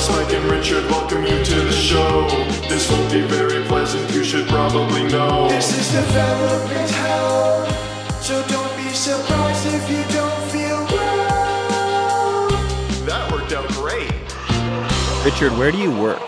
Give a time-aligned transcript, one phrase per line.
[0.00, 2.26] Spike and Richard welcome you to the show.
[2.70, 5.46] This won't be very pleasant, you should probably know.
[5.48, 7.66] This is development hell,
[8.22, 12.48] so don't be surprised if you don't feel well.
[13.04, 14.10] That worked out great.
[15.22, 16.18] Richard, where do you work?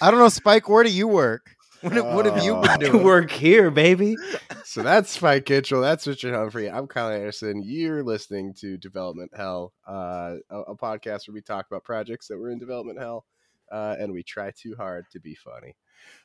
[0.00, 0.68] I don't know, Spike.
[0.68, 1.53] Where do you work?
[1.84, 3.02] What, have- what have you been I doing?
[3.04, 4.16] work here, baby.
[4.64, 5.80] So that's Spike Kitchell.
[5.80, 6.70] That's Richard Humphrey.
[6.70, 7.62] I'm Kyle Anderson.
[7.64, 12.38] You're listening to Development Hell, uh, a, a podcast where we talk about projects that
[12.38, 13.26] were in development hell,
[13.70, 15.76] uh, and we try too hard to be funny.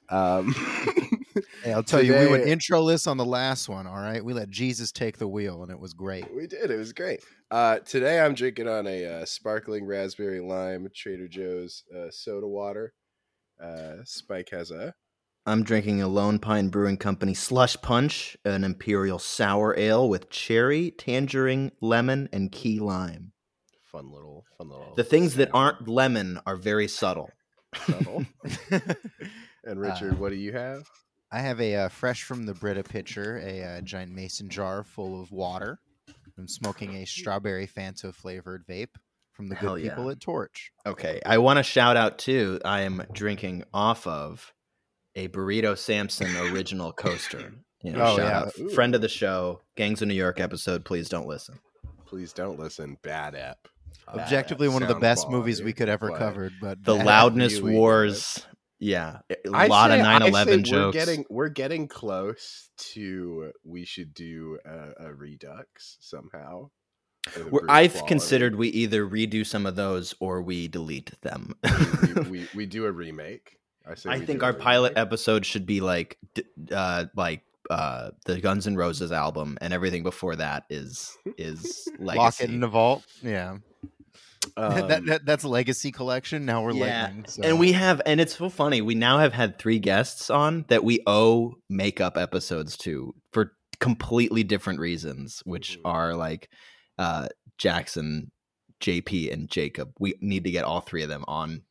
[0.09, 0.55] Um,
[1.63, 3.85] Hey, I'll tell you, we went Today- introless on the last one.
[3.87, 6.25] All right, we let Jesus take the wheel, and it was great.
[6.35, 6.71] we did.
[6.71, 7.23] It was great.
[7.51, 12.93] Uh, today I'm drinking on a uh, sparkling raspberry lime Trader Joe's uh, soda water.
[13.63, 14.93] Uh, Spike has a
[15.49, 20.91] I'm drinking a Lone Pine Brewing Company Slush Punch, an imperial sour ale with cherry,
[20.91, 23.31] tangerine, lemon, and key lime.
[23.83, 24.93] fun little, fun little.
[24.95, 27.31] The things that aren't lemon are very subtle.
[27.87, 28.27] subtle.
[29.63, 30.87] and Richard, Uh, what do you have?
[31.31, 35.19] I have a uh, fresh from the Brita pitcher, a uh, giant mason jar full
[35.19, 35.79] of water.
[36.37, 38.95] I'm smoking a strawberry Fanta flavored vape
[39.31, 39.95] from the Hell good yeah.
[39.95, 40.71] people at Torch.
[40.85, 42.59] Okay, I want to shout out too.
[42.63, 44.53] I am drinking off of
[45.15, 47.53] a Burrito Samson original coaster.
[47.81, 48.65] You know, Oh, shout yeah.
[48.65, 50.83] out, friend of the show, Gangs of New York episode.
[50.83, 51.59] Please don't listen.
[52.05, 52.97] Please don't listen.
[53.03, 53.69] Bad app.
[54.05, 54.73] Bad Objectively, app.
[54.73, 56.51] one of the Sound best movies we could ever but covered.
[56.59, 58.45] But The loudness really wars.
[58.79, 60.71] Yeah, a I lot say- of I 9/11 say jokes.
[60.71, 66.71] We're getting we're getting close to we should do a, a redux somehow.
[67.49, 68.07] We're- I've quality.
[68.09, 71.55] considered we either redo some of those or we delete them.
[72.03, 73.55] we, we, we do a remake.
[73.89, 75.01] I say I think our pilot remake.
[75.01, 76.17] episode should be like,
[76.71, 82.39] uh, like uh, the Guns N' Roses album, and everything before that is is Lock
[82.39, 83.03] it in the vault.
[83.21, 83.57] Yeah,
[84.57, 86.45] Um, that that's legacy collection.
[86.45, 87.25] Now we're Yeah, lightning.
[87.27, 87.43] So.
[87.43, 88.81] And we have, and it's so funny.
[88.81, 94.43] We now have had three guests on that we owe makeup episodes to for completely
[94.43, 95.81] different reasons, which Mhm.
[95.85, 96.49] are like
[96.97, 98.31] uh, Jackson,
[98.81, 99.91] JP, and Jacob.
[99.99, 101.61] We need to get all three of them on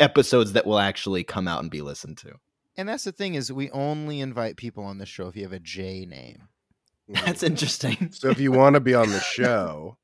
[0.00, 2.32] episodes that will actually come out and be listened to.
[2.76, 5.52] and that's the thing is we only invite people on the show if you have
[5.52, 6.48] a J name.
[7.08, 8.10] That's interesting.
[8.12, 9.96] so if you want to be on the show,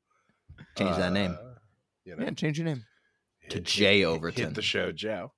[0.79, 1.33] Change that name.
[1.39, 1.55] uh,
[2.05, 2.85] You know, Yeah, change your name.
[3.51, 4.45] To hit- Jay hit- Overton.
[4.47, 5.33] Hit the show, Joe.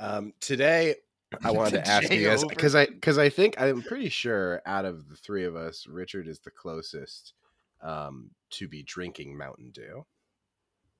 [0.00, 0.96] Um, today,
[1.44, 4.08] I wanted To to ask Jay you guys because I because I think I'm pretty
[4.08, 7.34] sure out of the three of us, Richard is the closest
[7.82, 10.04] um, to be drinking Mountain Dew.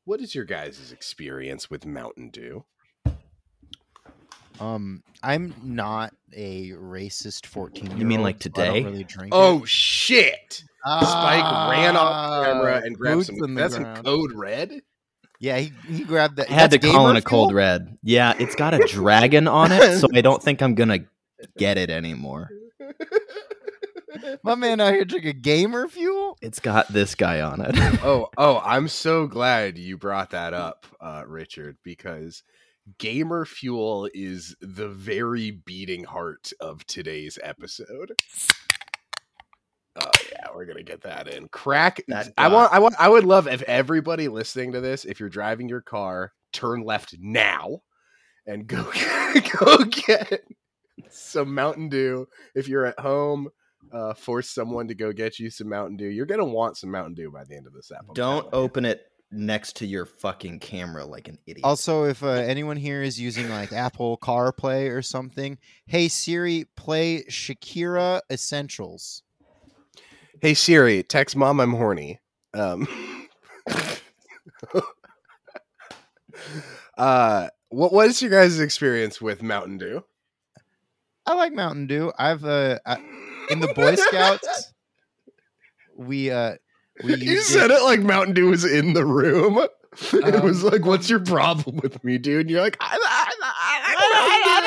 [0.07, 2.65] What is your guys' experience with Mountain Dew?
[4.61, 8.85] Um, I'm not a racist 14 You mean like today?
[8.85, 9.69] really drink Oh it.
[9.69, 10.63] shit!
[10.85, 13.35] Spike ran off camera and grabbed Ah, some.
[13.45, 14.81] in the That's some code red.
[15.41, 16.49] Yeah, he, he grabbed that.
[16.51, 17.59] I had to call in gamer a cold fuel?
[17.59, 17.99] red.
[18.03, 21.01] Yeah, it's got a dragon on it, so I don't think I'm gonna
[21.59, 22.49] get it anymore.
[24.43, 26.37] My man out here drinking gamer fuel.
[26.41, 27.75] It's got this guy on it.
[28.05, 32.43] oh, oh, I'm so glad you brought that up, uh, Richard, because
[32.99, 38.13] gamer fuel is the very beating heart of today's episode.
[39.99, 41.49] Oh yeah, we're gonna get that in.
[41.49, 42.03] Crack.
[42.09, 42.73] That I want.
[42.73, 42.95] I want.
[42.99, 47.17] I would love if everybody listening to this, if you're driving your car, turn left
[47.19, 47.81] now,
[48.47, 48.85] and go
[49.59, 50.43] go get
[51.09, 52.29] some Mountain Dew.
[52.55, 53.49] If you're at home,
[53.93, 56.09] uh, force someone to go get you some Mountain Dew.
[56.09, 58.15] You're gonna want some Mountain Dew by the end of this episode.
[58.15, 61.65] Don't open it next to your fucking camera like an idiot.
[61.65, 67.25] Also, if uh, anyone here is using like Apple CarPlay or something, hey Siri, play
[67.25, 69.23] Shakira Essentials.
[70.41, 72.21] Hey Siri, text mom I'm horny.
[72.55, 72.87] Um,
[76.97, 80.05] uh, what what is your guys' experience with Mountain Dew?
[81.27, 82.13] I like Mountain Dew.
[82.19, 82.99] I've uh, I,
[83.51, 84.73] in the Boy Scouts,
[85.97, 86.55] we uh,
[87.05, 89.59] we you said it like Mountain Dew was in the room.
[89.59, 89.69] And
[90.35, 93.33] it was Um, like, "What's your problem with me, dude?" And you're like, "I, I,
[93.43, 93.55] I,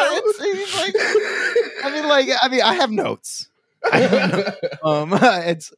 [0.02, 3.48] I, It's- it's like- I mean, like, I mean, I have notes.
[4.84, 5.72] um, it's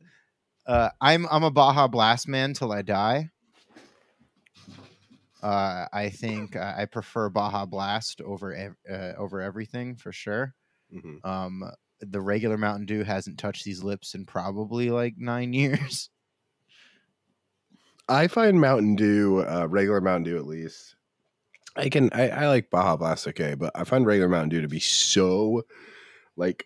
[0.65, 3.30] uh, I'm I'm a Baja Blast man till I die.
[5.44, 10.53] Uh, I think uh, I prefer Baja Blast over ev- uh, over everything for sure.
[10.94, 11.25] Mhm.
[11.25, 11.63] Um,
[12.01, 16.09] the regular Mountain Dew hasn't touched these lips in probably like nine years.
[18.09, 20.95] I find Mountain Dew, uh, regular Mountain Dew at least.
[21.75, 24.68] I can I, I like Baja Blast okay, but I find regular Mountain Dew to
[24.68, 25.63] be so
[26.36, 26.65] like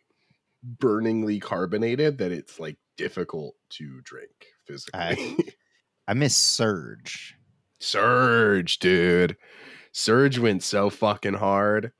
[0.64, 4.32] burningly carbonated that it's like difficult to drink
[4.66, 5.54] physically.
[6.08, 7.36] I miss Surge.
[7.80, 9.38] Surge, dude.
[9.92, 11.92] Surge went so fucking hard.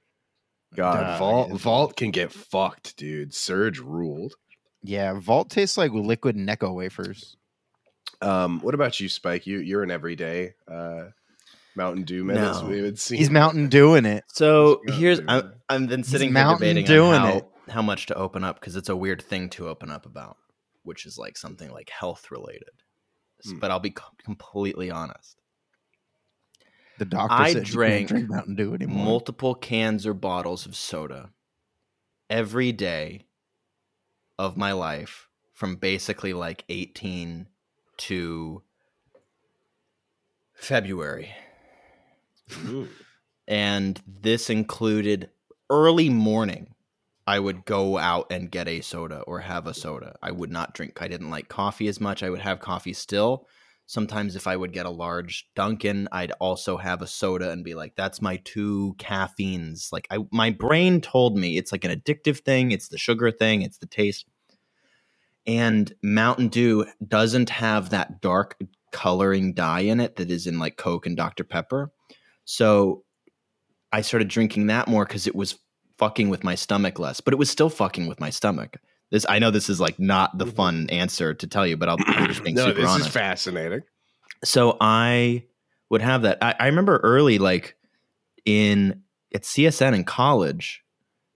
[0.76, 1.58] God, Duh, Vault yeah.
[1.58, 3.34] Vault can get fucked, dude.
[3.34, 4.34] Surge ruled.
[4.84, 7.36] Yeah, Vault tastes like liquid Necco wafers.
[8.22, 9.46] Um, what about you, Spike?
[9.48, 11.06] You you're an everyday uh
[11.76, 12.36] Mountain Dew man.
[12.38, 12.66] No.
[12.70, 13.18] We would see.
[13.18, 14.24] He's Mountain doing it.
[14.28, 15.30] So here's dude.
[15.30, 17.46] I'm, I've been sitting here Mountain debating doing how, it.
[17.70, 20.38] how much to open up because it's a weird thing to open up about,
[20.84, 22.70] which is like something like health related.
[23.44, 23.60] S- Hmm.
[23.60, 25.36] But I'll be co- completely honest.
[26.98, 29.06] The doctor I said drank drink Mountain Dew anymore.
[29.06, 31.32] multiple cans or bottles of soda
[32.30, 33.26] every day
[34.40, 37.48] of my life from basically like 18
[37.98, 38.62] to
[40.54, 41.32] February.
[42.68, 42.88] Ooh.
[43.48, 45.30] And this included
[45.70, 46.76] early morning.
[47.28, 50.16] I would go out and get a soda or have a soda.
[50.22, 51.02] I would not drink.
[51.02, 52.22] I didn't like coffee as much.
[52.22, 53.48] I would have coffee still.
[53.88, 57.76] Sometimes, if I would get a large Dunkin', I'd also have a soda and be
[57.76, 62.40] like, "That's my two caffeines." Like, I, my brain told me it's like an addictive
[62.40, 62.72] thing.
[62.72, 63.62] It's the sugar thing.
[63.62, 64.26] It's the taste.
[65.46, 68.58] And Mountain Dew doesn't have that dark
[68.92, 71.92] coloring dye in it that is in like Coke and Dr Pepper.
[72.46, 73.04] So
[73.92, 75.60] I started drinking that more because it was
[75.98, 78.78] fucking with my stomach less, but it was still fucking with my stomach.
[79.12, 80.56] This I know this is like not the mm-hmm.
[80.56, 83.08] fun answer to tell you, but I'll, I'm just being no, super this honest.
[83.08, 83.82] is fascinating.
[84.44, 85.46] so I
[85.90, 86.40] would have that.
[86.42, 87.76] I, I remember early, like
[88.46, 89.04] in
[89.34, 90.84] at CSN in college,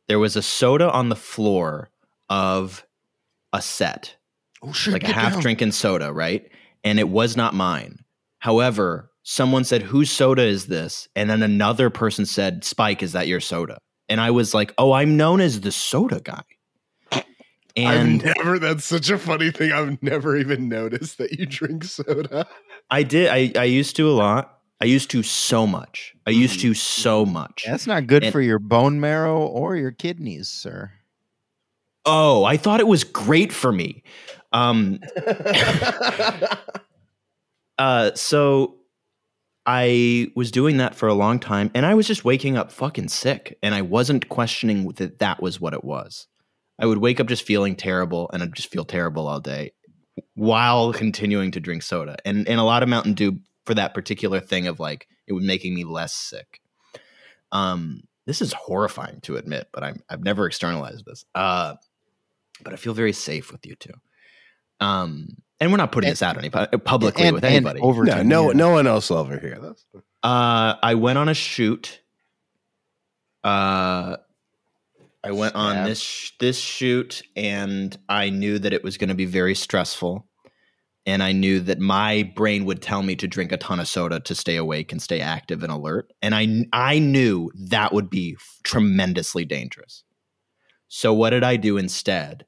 [0.07, 1.89] there was a soda on the floor
[2.29, 2.85] of
[3.53, 4.15] a set
[4.61, 4.93] oh shit!
[4.93, 5.41] like a half down.
[5.41, 6.49] drinking soda, right?
[6.83, 7.99] And it was not mine.
[8.39, 13.27] However, someone said, "Whose soda is this?" And then another person said, "Spike, is that
[13.27, 13.77] your soda?"
[14.07, 16.43] And I was like, "Oh, I'm known as the soda guy."
[17.75, 18.59] And I've never.
[18.59, 19.71] That's such a funny thing.
[19.71, 22.47] I've never even noticed that you drink soda.
[22.89, 23.29] I did.
[23.29, 24.55] I I used to a lot.
[24.81, 26.15] I used to so much.
[26.25, 27.65] I used to so much.
[27.67, 30.91] That's not good And- for your bone marrow or your kidneys, sir.
[32.05, 34.03] Oh, I thought it was great for me.
[34.53, 34.99] Um,
[37.77, 38.75] uh, so
[39.65, 43.09] I was doing that for a long time and I was just waking up fucking
[43.09, 46.27] sick and I wasn't questioning that that was what it was.
[46.79, 49.73] I would wake up just feeling terrible and I'd just feel terrible all day
[50.35, 52.15] while continuing to drink soda.
[52.25, 55.43] And and a lot of Mountain Dew for that particular thing of like it was
[55.43, 56.61] making me less sick.
[57.51, 61.25] Um this is horrifying to admit, but I'm I've never externalized this.
[61.35, 61.75] Uh
[62.63, 63.93] but I feel very safe with you two.
[64.79, 67.81] Um and we're not putting And- this out any publicly and, with and anybody.
[67.81, 69.85] over no, no, no one else will ever hear this.
[70.23, 71.99] Uh, I went on a shoot.
[73.43, 74.17] Uh,
[75.23, 79.15] I went on this sh- this shoot, and I knew that it was going to
[79.15, 80.27] be very stressful,
[81.05, 84.21] and I knew that my brain would tell me to drink a ton of soda
[84.21, 88.35] to stay awake and stay active and alert, and I I knew that would be
[88.39, 90.03] f- tremendously dangerous.
[90.87, 92.45] So what did I do instead?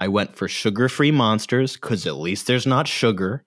[0.00, 3.44] I went for sugar-free monsters because at least there's not sugar.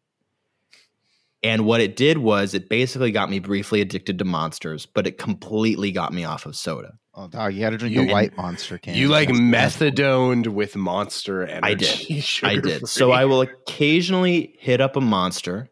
[1.43, 5.17] And what it did was it basically got me briefly addicted to monsters, but it
[5.17, 6.93] completely got me off of soda.
[7.21, 8.95] Oh, dog, you got to drink You- the white monster can.
[8.95, 11.61] you like That's- methadoned with Monster Energy.
[11.63, 11.89] I did.
[11.89, 12.61] I sugar-free.
[12.79, 12.87] did.
[12.87, 15.69] So I will occasionally hit up a monster,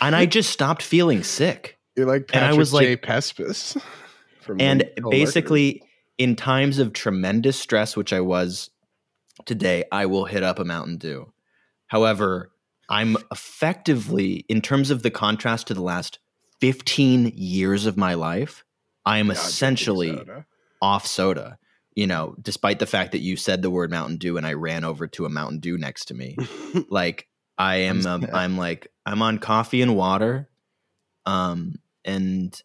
[0.00, 1.78] and I just stopped feeling sick.
[1.96, 2.76] You're like and I Patrick was J.
[2.90, 3.76] like- Pespis.
[4.40, 5.82] from And Cold basically,
[6.16, 8.70] in times of tremendous stress, which I was
[9.44, 11.32] today, I will hit up a Mountain Dew.
[11.86, 12.50] However,
[12.88, 16.18] I'm effectively, in terms of the contrast to the last
[16.60, 18.64] 15 years of my life,
[19.08, 20.46] I am drinking essentially soda.
[20.82, 21.58] off soda.
[21.94, 24.84] You know, despite the fact that you said the word Mountain Dew and I ran
[24.84, 26.36] over to a Mountain Dew next to me,
[26.90, 30.48] like I am, um, I'm like I'm on coffee and water,
[31.26, 32.60] um, and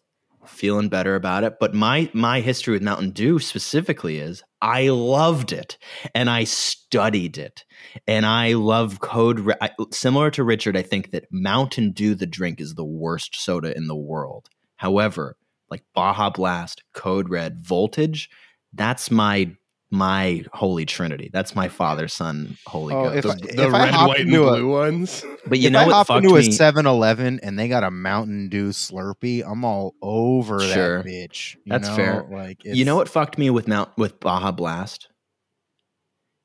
[0.46, 1.58] feeling better about it.
[1.58, 5.78] But my my history with Mountain Dew specifically is I loved it
[6.14, 7.64] and I studied it
[8.06, 9.40] and I love Code.
[9.40, 13.40] Re- I, similar to Richard, I think that Mountain Dew, the drink, is the worst
[13.40, 14.48] soda in the world.
[14.76, 15.36] However,
[15.70, 18.30] like Baja Blast, Code Red, Voltage,
[18.72, 19.50] that's my
[19.90, 21.30] my holy trinity.
[21.32, 23.16] That's my father, son, holy Oh, ghost.
[23.16, 25.24] if the, I- the if red, hop white, and into a- blue ones.
[25.46, 26.48] but you if know I what hop fucked into a me?
[26.48, 31.02] 7-Eleven and they got a Mountain Dew Slurpee, I'm all over Sure.
[31.02, 31.54] that bitch.
[31.56, 31.94] you That's know?
[31.96, 32.26] fair.
[32.28, 35.08] Like, you know what fucked me with Mount with Baja Blast?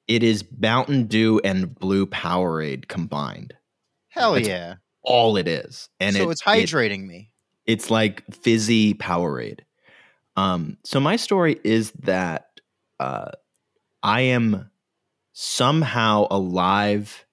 [0.08, 3.54] It is Mountain Dew and Blue Powerade combined.
[4.10, 4.76] Hell It's- yeah!
[5.04, 7.32] All it is, and so it- it's it- hydrating me.
[7.70, 9.60] It's like fizzy Powerade.
[10.36, 12.48] Um, so my story is that
[13.00, 13.30] uh,
[14.02, 14.72] I am
[15.34, 17.28] somehow alive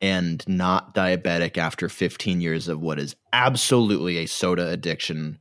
[0.00, 5.40] and not diabetic after 15 years of what is absolutely a soda addiction,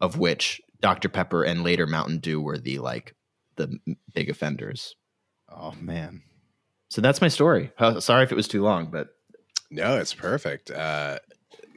[0.00, 1.10] of which Dr.
[1.10, 3.14] Pepper and later Mountain Dew were the like
[3.56, 3.78] the
[4.14, 4.96] big offenders.
[5.50, 6.22] Oh man.
[6.88, 7.70] So that's my story.
[7.98, 9.08] Sorry if it was too long, but
[9.70, 10.70] No, it's perfect.
[10.70, 11.18] Uh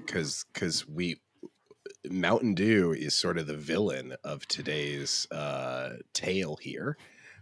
[0.08, 1.20] cuz cuz we
[2.12, 6.98] Mountain Dew is sort of the villain of today's uh tale here.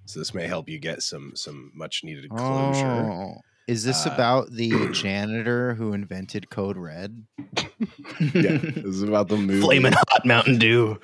[0.05, 2.85] So this may help you get some some much needed closure.
[2.85, 3.41] Oh.
[3.65, 7.25] Is this Uh, about the janitor who invented Code Red?
[8.19, 10.99] Yeah, this is about the movie flaming hot Mountain Dew.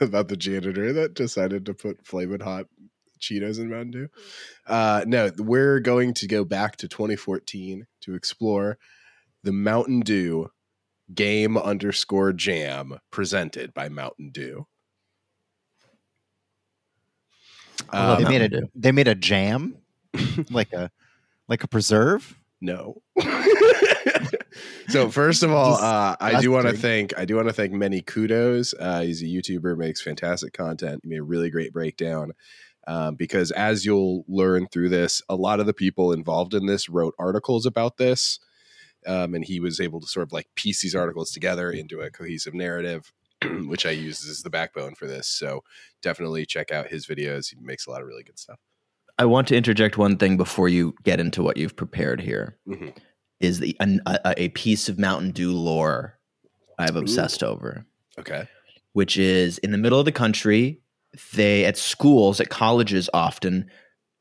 [0.00, 2.66] about the janitor that decided to put flaming hot
[3.20, 4.08] Cheetos in Mountain Dew.
[4.66, 8.76] Uh, no, we're going to go back to 2014 to explore
[9.44, 10.50] the Mountain Dew
[11.12, 14.66] game underscore jam presented by Mountain Dew.
[17.92, 19.76] Love they Um, made a they made a jam,
[20.50, 20.90] like a
[21.48, 22.38] like a preserve.
[22.60, 23.02] No.
[24.88, 27.72] so first of all, uh, I do want to thank I do want to thank
[27.72, 28.74] Many Kudos.
[28.78, 31.00] Uh, he's a YouTuber, makes fantastic content.
[31.02, 32.32] He made a really great breakdown.
[32.86, 36.88] Um, because as you'll learn through this, a lot of the people involved in this
[36.90, 38.38] wrote articles about this,
[39.06, 42.10] um, and he was able to sort of like piece these articles together into a
[42.10, 43.12] cohesive narrative,
[43.66, 45.28] which I use as the backbone for this.
[45.28, 45.62] So
[46.02, 47.50] definitely check out his videos.
[47.50, 48.58] He makes a lot of really good stuff.
[49.18, 52.56] I want to interject one thing before you get into what you've prepared here.
[52.66, 52.96] Mhm.
[53.40, 56.18] Is the an, a, a piece of Mountain Dew lore
[56.78, 57.84] I've obsessed over,
[58.18, 58.48] Okay.
[58.92, 60.80] which is in the middle of the country.
[61.34, 63.70] They at schools, at colleges, often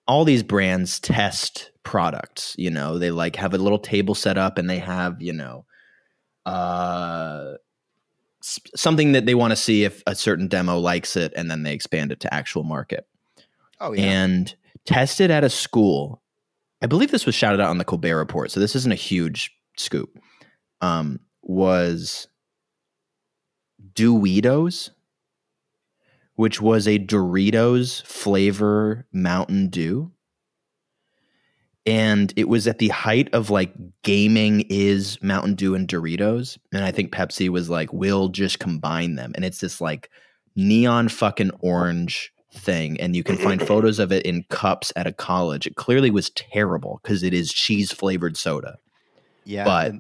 [0.08, 2.56] all these brands test products.
[2.58, 5.66] You know, they like have a little table set up, and they have you know,
[6.46, 7.54] uh,
[8.42, 11.74] something that they want to see if a certain demo likes it, and then they
[11.74, 13.08] expand it to actual market
[13.80, 14.04] Oh yeah.
[14.04, 16.22] and tested at a school.
[16.82, 19.52] I believe this was shouted out on the Colbert Report, so this isn't a huge
[19.78, 20.20] scoop.
[20.82, 22.28] Um, was
[23.94, 24.90] Doritos,
[26.36, 30.12] which was a Doritos flavor Mountain Dew.
[31.86, 33.74] And it was at the height of like
[34.04, 36.58] gaming is Mountain Dew and Doritos.
[36.74, 39.34] And I think Pepsi was like, we'll just combine them.
[39.36, 40.10] And it's this like
[40.56, 43.00] neon fucking orange thing.
[43.02, 45.68] And you can find photos of it in cups at a college.
[45.68, 48.78] It clearly was terrible because it is cheese flavored soda
[49.46, 49.64] yeah.
[49.64, 49.94] but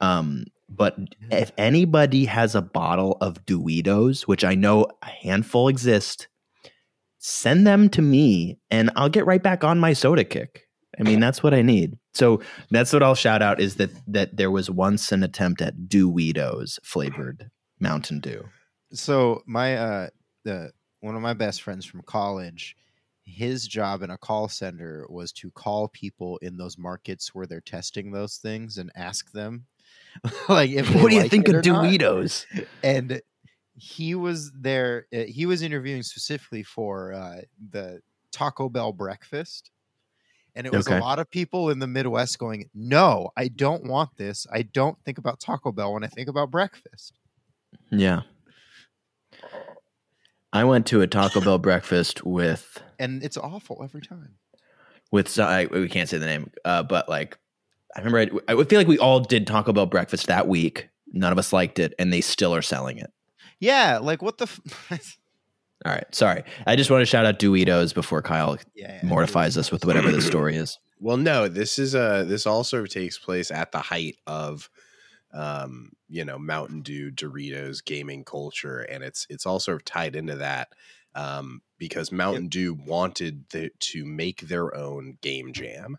[0.00, 0.96] um but
[1.30, 6.26] if anybody has a bottle of Doritos, which I know a handful exist,
[7.18, 10.65] send them to me and I'll get right back on my soda kick.
[10.98, 11.98] I mean, that's what I need.
[12.14, 15.74] So that's what I'll shout out is that that there was once an attempt at
[15.88, 17.50] Doritos flavored
[17.80, 18.44] Mountain Dew.
[18.92, 20.08] so my uh
[20.44, 22.76] the one of my best friends from college
[23.24, 27.60] his job in a call center was to call people in those markets where they're
[27.60, 29.66] testing those things and ask them
[30.48, 31.56] like if What do you like think of.
[31.56, 32.46] Doritos?
[32.82, 33.20] and
[33.74, 37.40] he was there uh, he was interviewing specifically for uh,
[37.72, 38.00] the
[38.32, 39.70] taco bell breakfast
[40.56, 40.96] and it was Okay.
[40.98, 44.98] a lot of people in the midwest going no i don't want this i don't
[45.04, 47.18] think about taco bell when i think about breakfast
[47.90, 48.22] Yeah.
[50.52, 54.36] I went to a Taco Bell breakfast with and it's awful every time
[55.12, 57.36] with so- I, we can't say the name, uh, but like
[57.94, 60.88] I remember, I, I would feel like we all did Taco Bell breakfast that week.
[61.12, 63.12] None of us liked it, and they still are selling it.
[63.60, 64.60] yeah like what the f-
[65.84, 66.42] All right, sorry.
[66.66, 70.22] I just want to shout out Doritos before Kyle yeah, mortifies us with whatever the
[70.22, 70.78] story is.
[71.00, 74.70] Well, no, this is uh this all sort of takes place at the height of
[75.34, 80.16] um, you know, Mountain Dew, Doritos gaming culture, and it's it's all sort of tied
[80.16, 80.68] into that.
[81.14, 85.96] Um, because Mountain Dew wanted the, to make their own game jam.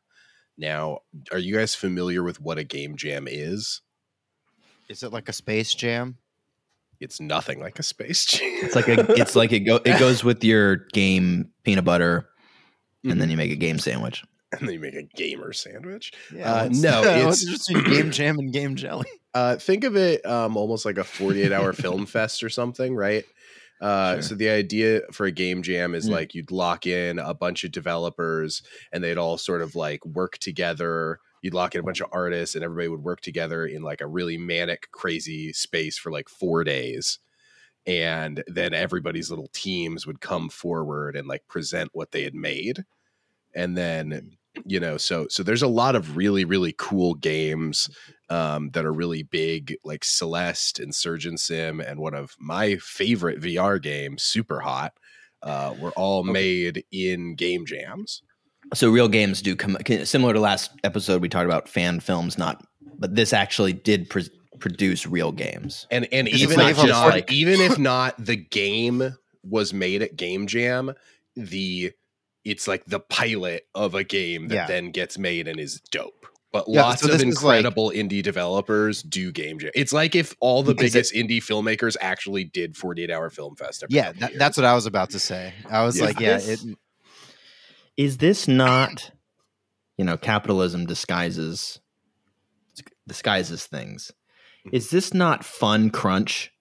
[0.57, 0.99] Now,
[1.31, 3.81] are you guys familiar with what a game jam is?
[4.89, 6.17] is it like a space jam
[6.99, 8.49] It's nothing like a space jam.
[8.63, 12.27] It's like a, it's like it go, it goes with your game peanut butter,
[13.03, 13.19] and Mm-hmm.
[13.19, 14.23] then you make a game sandwich.
[14.51, 16.11] and then you make a gamer sandwich.
[16.33, 19.95] yeah Uh, what's- no, what's it's- just game jam and game jelly Uh, think of
[19.95, 23.23] it um, almost like a 48 hour film fest or something, right?
[23.79, 24.21] Uh, Sure.
[24.23, 26.13] So the idea for a game jam is Mm.
[26.13, 30.39] like you'd lock in a bunch of developers and they'd all sort of like work
[30.39, 31.19] together.
[31.41, 34.07] You'd lock in a bunch of artists and everybody would work together in like a
[34.07, 37.19] really manic, crazy space for like four days.
[37.85, 42.85] And then everybody's little teams would come forward and like present what they had made.
[43.55, 47.89] And then, you know, so so there's a lot of really, really cool games
[48.29, 53.39] um, that are really big, like Celeste and Surgeon Sim, and one of my favorite
[53.39, 54.93] VR games, Super Hot,
[55.43, 56.33] uh, were all Okay.
[56.33, 58.21] made in game jams.
[58.73, 61.21] So real games do come similar to last episode.
[61.21, 62.65] We talked about fan films, not,
[62.99, 64.19] but this actually did pr-
[64.59, 65.87] produce real games.
[65.91, 70.15] and and even if just not like- even if not the game was made at
[70.17, 70.91] game jam
[71.35, 71.91] the
[72.43, 74.65] it's like the pilot of a game that Yeah.
[74.67, 77.91] then gets made and is dope but Yeah, lots so of this is like- incredible
[77.91, 82.43] indie developers do game jam it's like if all the Because biggest indie filmmakers actually
[82.45, 85.53] did 48 hour film fest every Yeah, that, that's what I was about to say.
[85.69, 86.05] I was Yeah.
[86.05, 86.77] like, yeah, This- it,
[87.97, 89.11] Is this not,
[89.97, 91.79] you know, capitalism disguises
[93.07, 94.11] disguises things?
[94.71, 96.51] Is this not fun crunch?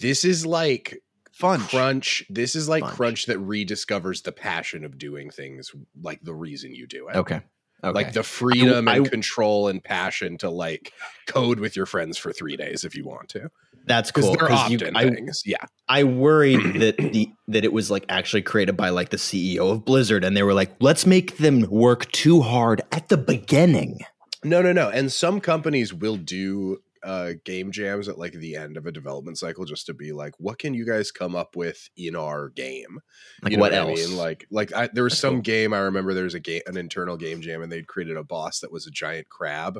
[0.00, 1.00] this is like
[1.32, 1.60] fun.
[1.60, 2.90] crunch this is like Funch.
[2.94, 7.40] crunch that rediscovers the passion of doing things like the reason you do it Okay.
[7.82, 7.92] Okay.
[7.92, 10.92] like the freedom I- and control and passion to like
[11.26, 13.50] code with your friends for three days if you want to
[13.86, 14.34] That's cool.
[14.36, 18.04] they're 'cause you- often I, things yeah I worried that the that it was like
[18.08, 21.60] actually created by like the CEO of Blizzard, and they were like, let's make them
[21.70, 23.98] work too hard at the beginning.
[24.44, 28.78] no no no and some companies will do uh game jams at like the end
[28.78, 31.90] of a development cycle just to be like what can you guys come up with
[31.98, 32.98] in our game
[33.42, 34.08] Like you know what, I else?
[34.08, 34.16] mean?
[34.16, 35.42] Like, like I, there was That's some cool.
[35.42, 36.14] game I remember.
[36.14, 38.86] There was a game, an internal game jam, and they'd created a boss that was
[38.86, 39.78] a giant crab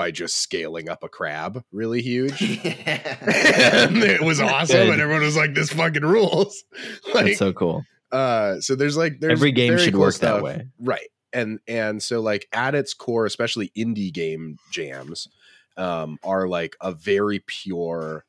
[0.00, 2.40] by just scaling up a crab really huge.
[2.64, 4.92] and it was awesome, Good.
[4.94, 6.64] and everyone was like, "This fucking rules!"
[7.14, 7.84] like, That's so cool.
[8.10, 10.68] uh, so there's like there's Every game should cool work that way.
[10.78, 11.08] right?
[11.34, 15.28] And and so like at its core, especially indie game jams,
[15.76, 18.24] um, are like a very pure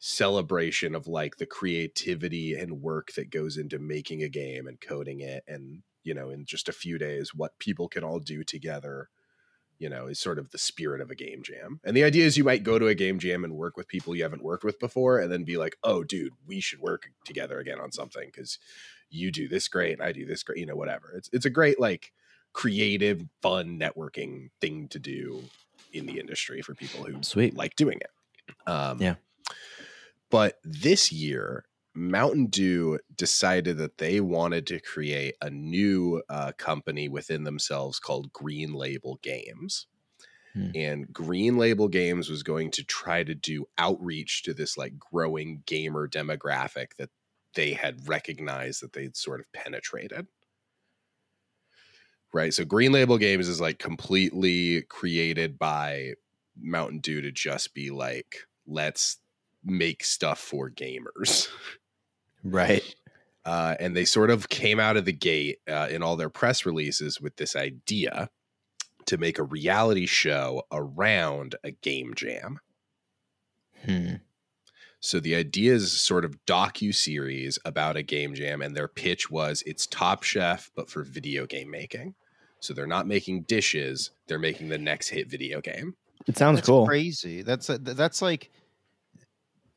[0.00, 5.20] celebration of like the creativity and work that goes into making a game and coding
[5.20, 9.08] it and you know in just a few days what people can all do together
[9.82, 12.36] you know is sort of the spirit of a game jam and the idea is
[12.38, 14.78] you might go to a game jam and work with people you haven't worked with
[14.78, 18.58] before and then be like oh dude we should work together again on something because
[19.10, 21.50] you do this great and i do this great you know whatever it's it's a
[21.50, 22.12] great like
[22.52, 25.42] creative fun networking thing to do
[25.92, 27.56] in the industry for people who Sweet.
[27.56, 29.16] like doing it um Yeah.
[30.30, 37.08] but this year Mountain Dew decided that they wanted to create a new uh, company
[37.08, 39.86] within themselves called Green Label Games.
[40.54, 40.70] Hmm.
[40.74, 45.62] And Green Label Games was going to try to do outreach to this like growing
[45.66, 47.10] gamer demographic that
[47.54, 50.26] they had recognized that they'd sort of penetrated.
[52.32, 52.54] Right.
[52.54, 56.14] So Green Label Games is like completely created by
[56.58, 59.18] Mountain Dew to just be like, let's
[59.62, 61.48] make stuff for gamers.
[62.44, 62.82] Right.
[63.44, 66.64] Uh, and they sort of came out of the gate uh, in all their press
[66.64, 68.30] releases with this idea
[69.06, 72.60] to make a reality show around a game jam.
[73.84, 74.14] Hmm.
[75.00, 79.28] So the idea is sort of docu series about a game jam, and their pitch
[79.28, 82.14] was it's Top Chef but for video game making.
[82.60, 85.96] So they're not making dishes; they're making the next hit video game.
[86.28, 86.86] It sounds that's cool.
[86.86, 87.42] crazy.
[87.42, 88.52] That's a, that's like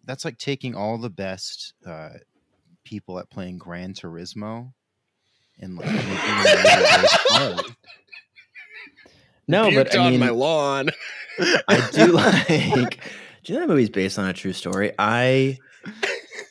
[0.03, 2.09] that's like taking all the best uh,
[2.85, 4.71] people at playing Gran Turismo
[5.59, 7.75] and like making them really race hard.
[9.47, 10.89] No, but Puked I on mean, my lawn.
[11.67, 12.99] I do like.
[13.43, 14.91] Do you know that movie's based on a true story?
[14.97, 15.59] I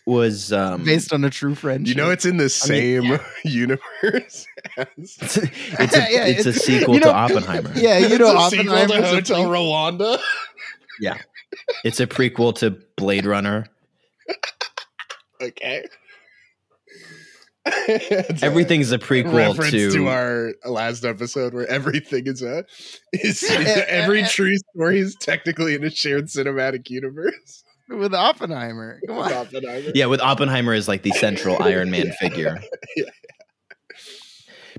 [0.06, 1.96] was um, based on a true friendship.
[1.96, 3.82] You know, it's in the I same mean, universe.
[4.02, 7.72] as- it's a, Yeah, it's a sequel you to Oppenheimer.
[7.74, 8.44] yeah, you know, Oppenheimer.
[8.44, 9.46] it's a sequel to Oppenheimer's a Hotel thing-
[11.08, 11.18] Rwanda.
[11.84, 13.66] It's a prequel to Blade Runner.
[15.40, 15.84] Okay.
[17.86, 22.64] It's a Everything's a prequel reference to, to, our last episode where everything is a
[23.12, 23.42] is
[23.88, 27.64] every true story is technically in a shared cinematic universe.
[27.88, 29.00] with Oppenheimer.
[29.06, 29.32] Come on.
[29.32, 29.92] Oppenheimer.
[29.94, 32.60] yeah, with Oppenheimer is like the central Iron Man figure.
[32.96, 33.04] Yeah.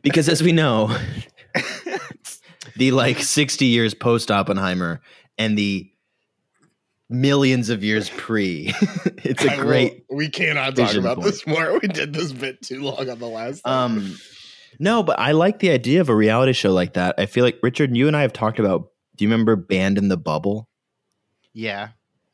[0.04, 0.95] Because as we know,
[2.76, 5.02] the like 60 years post Oppenheimer
[5.39, 5.91] and the
[7.10, 8.74] millions of years pre,
[9.24, 11.26] it's a I will- great we cannot talk about point.
[11.28, 11.74] this more.
[11.80, 13.62] We did this bit too long on the last.
[13.62, 13.98] time.
[13.98, 14.18] Um,
[14.80, 17.15] no, but I like the idea of a reality show like that.
[17.18, 18.89] I feel like Richard, you and I have talked about.
[19.15, 20.68] Do you remember Band in the Bubble,
[21.54, 21.89] Yeah,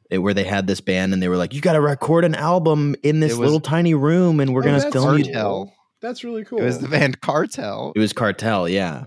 [0.09, 2.33] It- where they had this band and they were like, "You got to record an
[2.33, 5.73] album in this was- little tiny room, and we're Oh, gonna that's film you." Cartel.
[6.01, 6.59] That's really cool.
[6.59, 7.93] it was the band Cartel.
[7.95, 9.03] It was Cartel, yeah.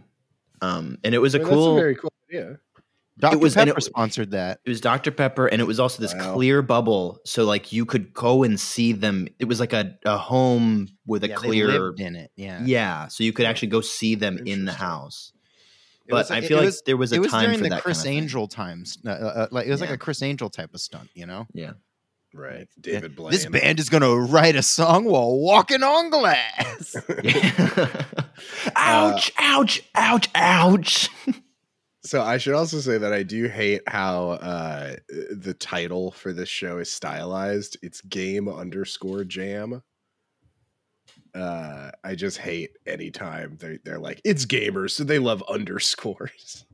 [0.63, 1.75] Um, and it was a Well, cool.
[1.75, 2.59] That's a very cool idea.
[3.19, 3.39] Dr.
[3.39, 4.61] was- Pepper it- sponsored that.
[4.65, 5.11] it was Dr.
[5.13, 6.35] Pepper, and it was also this Wow.
[6.35, 9.29] clear bubble, so like you could go and see them.
[9.39, 12.31] It was like a, a home with a Yeah, they clear, lived in it.
[12.37, 13.09] Yeah, yeah.
[13.09, 15.33] So you could actually go see them in the house.
[16.07, 17.59] It But was- I feel it like was- there was a it was time during
[17.59, 18.23] for the that Chris kind of thing.
[18.25, 18.99] Angel times.
[19.07, 21.47] Uh, uh, like it was like a Criss Angel type of stunt, you know.
[21.55, 21.73] Yeah,
[22.35, 22.67] Right.
[22.81, 23.31] David Blaine.
[23.31, 26.97] This band is gonna write a song while walking on glass.
[28.77, 29.33] ouch!
[29.39, 29.83] ouch!
[29.95, 30.29] Ouch!
[30.35, 31.09] Ouch!
[32.05, 36.51] So I should also say that I do hate how uh, the title for this
[36.51, 37.79] show is stylized.
[37.83, 39.83] It's game underscore jam.
[41.35, 46.67] Uh, I just hate anytime they they're like it's gamers, so they love underscores.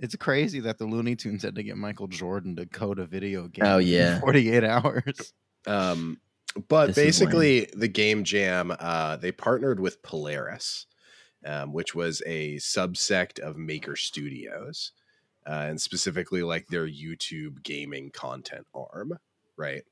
[0.00, 3.48] it's crazy that the Looney Tunes had to get Michael Jordan to code a video
[3.48, 3.64] game.
[3.64, 4.20] Oh, in yeah.
[4.20, 5.32] 48 hours.
[5.66, 6.20] Um,
[6.68, 10.86] but This basically, the game jam uh, they partnered with Polaris,
[11.46, 14.92] um, which was a subsect of Maker Studios,
[15.46, 19.18] uh, and specifically like their YouTube gaming content arm,
[19.56, 19.82] right?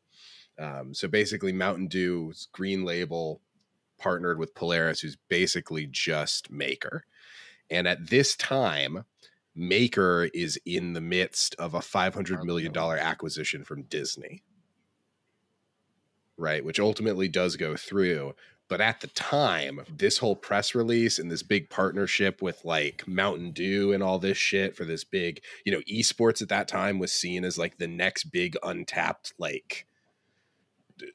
[0.59, 3.41] Um, so basically, Mountain Dew's Green Label
[3.99, 7.05] partnered with Polaris, who's basically just Maker,
[7.71, 9.05] and at this time.
[9.57, 14.43] Maker is in the midst of a $500 million acquisition from Disney
[16.37, 16.65] right?
[16.65, 18.35] Which ultimately does go through.
[18.69, 23.53] But at the time, this whole press release and this big partnership with like Mountain
[23.53, 27.13] Dew and all this shit for this big, you know, esports at that time was
[27.13, 29.87] seen as like the next big untapped, like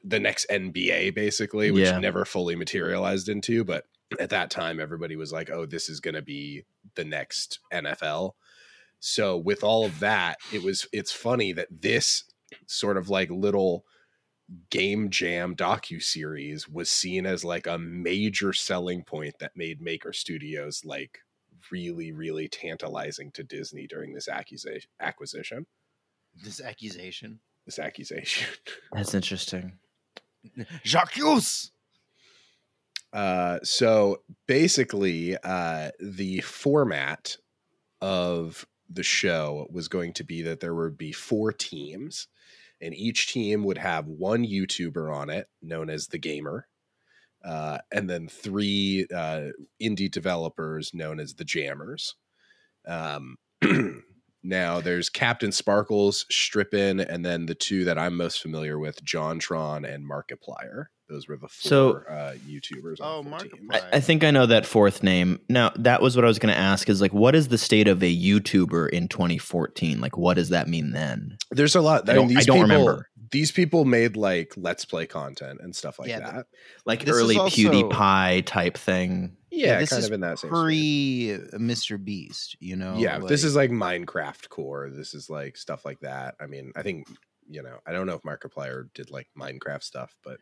[0.04, 1.98] the next NBA basically, which Yeah.
[1.98, 3.64] never fully materialized into.
[3.64, 3.84] But
[4.20, 8.32] at that time, everybody was like, oh, this is going to be the next NFL.
[9.00, 12.24] So with all of that, it was, it's funny that this
[12.66, 13.84] sort of like little
[14.70, 20.12] game jam docu series was seen as like a major selling point that made maker
[20.12, 21.18] studios like
[21.70, 25.66] really really tantalizing to disney during this accusation acquisition
[26.42, 27.40] This accusation.
[27.66, 28.48] this accusation
[28.92, 29.78] That's interesting.
[30.84, 31.16] Jacques!
[33.12, 37.36] uh so basically uh the format
[38.00, 42.28] of the show was going to be that there would be four teams
[42.80, 46.66] and each team would have one YouTuber on it, known as the Gamer,
[47.44, 49.48] uh, and then three uh,
[49.80, 52.16] indie developers known as the Jammers.
[52.86, 53.36] Um,
[54.42, 60.08] now there's CaptainSparklez, Strippin, and then the two that I'm most familiar with, JonTron and
[60.08, 60.86] Markiplier.
[61.10, 62.96] Those were the four So- uh, YouTubers.
[63.00, 63.30] Oh, on the.
[63.30, 63.82] Markiplier.
[63.92, 65.40] I, I think I know that fourth name.
[65.48, 67.88] Now, that was what I was going to ask is like, what is the state
[67.88, 70.00] of a YouTuber in 2014?
[70.00, 71.36] Like, what does that mean then?
[71.50, 72.08] There's a lot.
[72.08, 73.06] I I, don't- I don't people, remember.
[73.32, 76.46] These people made like let's play content and stuff like Yeah, that.
[76.84, 79.36] Like early also- PewDiePie type thing.
[79.52, 80.50] Yeah, this kind is of in that same.
[80.50, 80.60] space.
[80.62, 82.02] Pre Mr.
[82.02, 82.94] Beast, you know?
[82.96, 84.90] yeah, this is like Minecraft core.
[84.92, 86.34] This is like stuff like that.
[86.40, 87.06] I mean, I think
[87.48, 90.38] you know, I don't know if Markiplier did like Minecraft stuff, but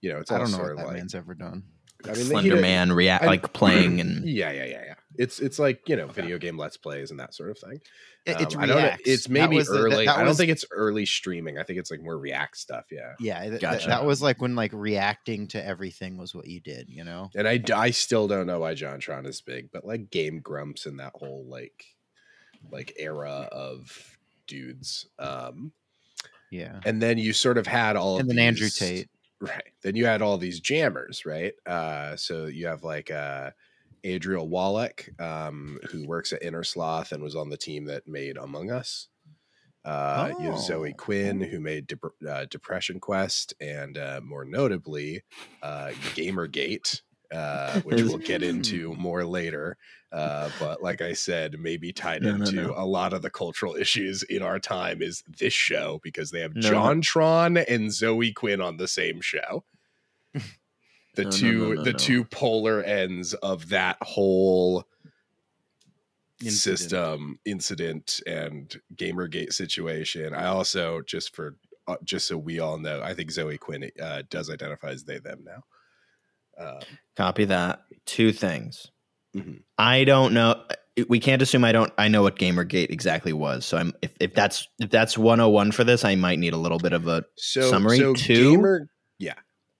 [0.00, 0.96] you know, it's I don't know what that like.
[0.96, 1.64] man's ever done.
[2.04, 4.94] I mean, Slender Man react I- like playing and Yeah, yeah, yeah, yeah.
[5.16, 7.80] It's it's like you know, video game let's plays and that sort of thing.
[8.24, 10.06] It- it's Um, I don't know- It's maybe the- early.
[10.06, 11.58] that I don't was- think it's early streaming.
[11.58, 12.84] I think it's like more React stuff.
[12.90, 13.12] Yeah.
[13.20, 13.88] Yeah, th- th- Gotcha.
[13.88, 17.28] that was like when like reacting to everything was what you did, you know?
[17.34, 20.98] And I I still don't know why JonTron is big, but like Game Grumps and
[21.00, 21.84] that whole like
[22.70, 25.06] like era of dudes.
[25.18, 25.72] Um,
[26.50, 26.80] Yeah.
[26.86, 29.08] and then you sort of had all of And then Andrew Tate.
[29.40, 29.72] Right?
[29.82, 31.54] Then you had all these jammers, right?
[31.66, 33.50] Uh, so you have like uh,
[34.04, 38.36] Adriel Wallick, um, who works at Inner Sloth and was on the team that made
[38.36, 39.08] Among Us.
[39.82, 40.94] Uh, You have Zoe Oh.
[40.94, 45.22] Quinn, who made Dep- uh, Depression Quest, and uh, more notably,
[45.62, 47.00] uh, Gamergate,
[47.32, 49.76] uh, which we'll get into more later.
[50.12, 52.74] Uh, but like I said, maybe tied No, no, into no.
[52.76, 56.54] a lot of the cultural issues in our time is this show because they have
[56.56, 56.70] No, no.
[56.72, 59.62] JonTron and Zoe Quinn on the same show.
[61.14, 61.98] The No, no, two no, no, the no.
[61.98, 64.84] two polar ends of that whole
[66.42, 66.78] Incident.
[66.78, 73.02] system incident and gamergate situation i also just for uh, just so we all know
[73.02, 75.62] i think zoe quinn uh, does identify as they them now
[76.58, 76.80] um,
[77.16, 77.82] copy that.
[78.06, 78.90] Two things.
[79.36, 79.62] Mhm.
[79.78, 80.62] I don't know.
[81.08, 81.92] We can't assume I don't.
[81.96, 83.64] I know what GamerGate exactly was.
[83.64, 86.78] So I'm if, if that's if that's 101 for this, I might need a little
[86.78, 87.24] bit of a.
[87.36, 88.56] so Summary so two?
[88.56, 89.34] gamer yeah,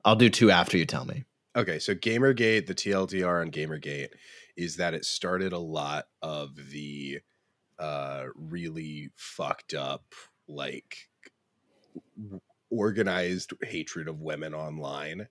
[0.05, 1.25] I'll do two after you tell me.
[1.57, 4.11] okay so gamergate the tldr on gamergate
[4.57, 7.19] is that it started a lot of the
[7.81, 10.05] uh really fucked up
[10.47, 11.09] like
[12.71, 15.27] organized hatred of women online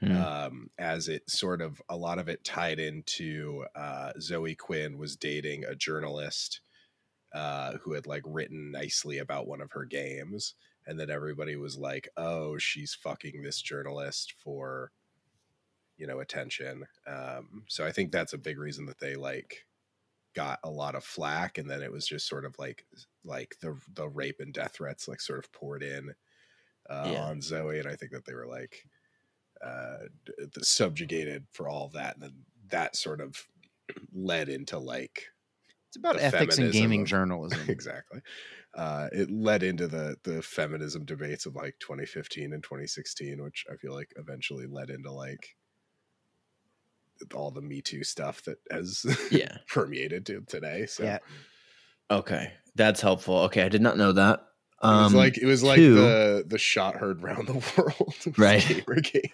[0.00, 0.12] Hmm.
[0.12, 5.16] um, as it sort of a lot of it tied into uh, Zoe Quinn was
[5.16, 6.60] dating a journalist
[7.34, 10.54] uh, who had like written nicely about one of her games,
[10.86, 14.92] and then everybody was like, "Oh, she's fucking this journalist for."
[15.96, 19.66] you know attention um so i think that's a big reason that they like
[20.34, 22.86] got a lot of flack and then it was just sort of like
[23.24, 26.14] like the the rape and death threats like sort of poured in
[26.90, 27.24] uh, Yeah.
[27.26, 28.84] on Zoe, and I think that they were like
[29.64, 33.46] uh, d- subjugated for all of that, and then that sort of
[34.12, 35.28] led into like
[35.88, 37.68] It's about ethics and gaming journalism.
[37.68, 38.20] exactly.
[38.74, 43.76] Uh, it led into the the feminism debates of like 2015 and 2016, which I
[43.76, 45.56] feel like eventually led into like
[47.34, 49.58] all the Me Too stuff that has Yeah.
[49.68, 50.86] permeated to today.
[50.86, 51.18] So Yeah.
[52.10, 53.36] Okay, that's helpful.
[53.40, 54.40] Okay, I did not know that.
[54.82, 58.38] It was Um, like it was like two- the the shot heard round the world,
[58.38, 58.66] Right.
[58.66, 59.30] gamer game.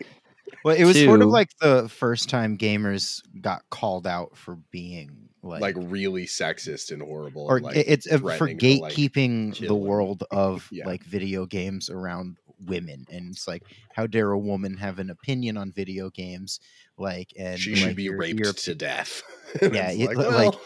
[0.64, 5.28] Well, it was sort of like the first time gamers got called out for being
[5.42, 7.46] like, like, really sexist and horrible.
[7.48, 10.86] or and, like, it's uh, for threatening to, like, gatekeeping the world of Yeah.
[10.86, 13.62] like video games around women, and it's like,
[13.94, 16.58] how dare a woman have an opinion on video games?
[16.98, 19.22] Like, and she like, should be your- raped your- to death.
[19.62, 20.60] Yeah, it- like, like- well,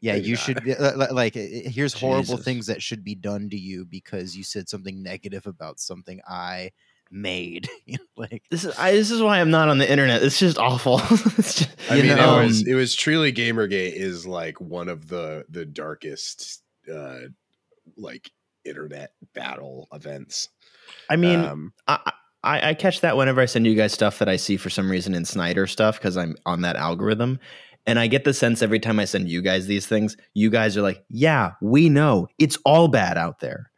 [0.00, 0.40] Yeah, Maybe you not.
[0.44, 1.36] should be li- li- like.
[1.36, 2.44] uh, Here's horrible Jesus.
[2.44, 6.72] things that should be done to you because you said something negative about something I
[7.10, 7.68] made.
[7.86, 10.22] You know, like, this is I, this is why I'm not on the internet.
[10.22, 11.00] It's just awful.
[11.38, 14.88] it's just, I mean, know, it was um, it was truly Gamergate is like one
[14.88, 17.20] of the the darkest uh
[17.96, 18.30] like
[18.64, 20.48] internet battle events.
[21.08, 24.28] I mean, um, I, I I catch that whenever I send you guys stuff that
[24.28, 27.38] I see for some reason in Snyder stuff because I'm on that algorithm.
[27.86, 30.76] And I get the sense every time I send you guys these things, you guys
[30.76, 33.70] are like, yeah, we know it's all bad out there.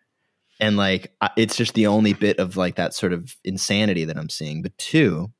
[0.61, 4.31] And like, it's just the only bit of like that sort of insanity that I'm
[4.31, 4.63] seeing.
[4.63, 5.31] But two,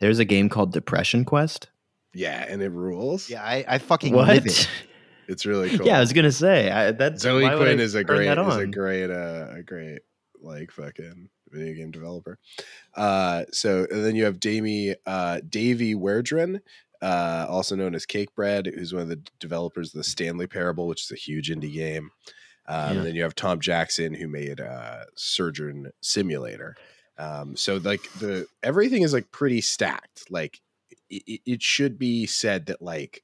[0.00, 1.70] there's a game called Depression Quest.
[2.14, 3.30] yeah, and it rules.
[3.30, 4.28] yeah, I, I fucking What?
[4.28, 4.68] live it.
[5.28, 5.86] it's really cool.
[5.86, 8.66] Yeah, I was gonna say I, that's Zoe Quinn is a great that is a
[8.66, 10.00] great uh, a great
[10.40, 12.38] like fucking video game developer.
[12.96, 16.60] Uh, so and then you have Davey uh, Davey Wreden,
[17.02, 21.02] uh, also known as Cakebread, who's one of the developers of the Stanley Parable, which
[21.02, 22.10] is a huge indie game.
[22.66, 22.90] Um, Yeah.
[22.92, 26.76] And then you have Tom Jackson, who made uh, Surgeon Simulator.
[27.18, 30.30] Um, so like the everything is like pretty stacked.
[30.30, 30.60] Like
[31.10, 33.22] it, it should be said that like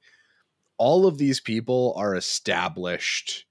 [0.77, 3.45] all of these people are established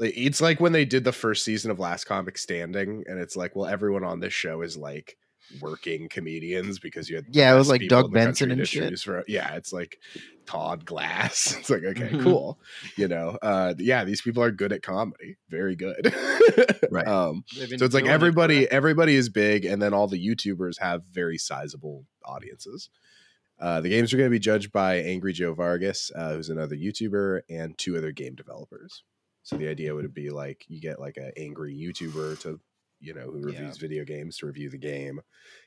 [0.00, 3.54] it's like when they did the first season of last comic standing and it's like
[3.54, 5.16] well everyone on this show is like
[5.60, 8.68] working comedians because you had Yeah, it was like Doug in the country Benson and
[8.68, 8.88] shit.
[8.90, 9.22] choose from.
[9.28, 9.98] yeah it's like
[10.46, 12.22] todd glass it's like okay Mhm.
[12.22, 12.58] cool
[12.96, 16.14] you know uh yeah these people are good at comedy very good
[16.90, 17.06] Right.
[17.06, 20.78] um so it's like doing it everybody everybody is big and then all the youtubers
[20.80, 22.90] have very sizable audiences
[23.60, 26.76] uh, the games are going to be judged by angry joe vargas uh, who's another
[26.76, 29.02] youtuber and two other game developers
[29.44, 32.58] so the idea would be like you get like an angry youtuber to
[33.04, 33.58] you know who Yeah.
[33.58, 35.20] reviews video games to review the game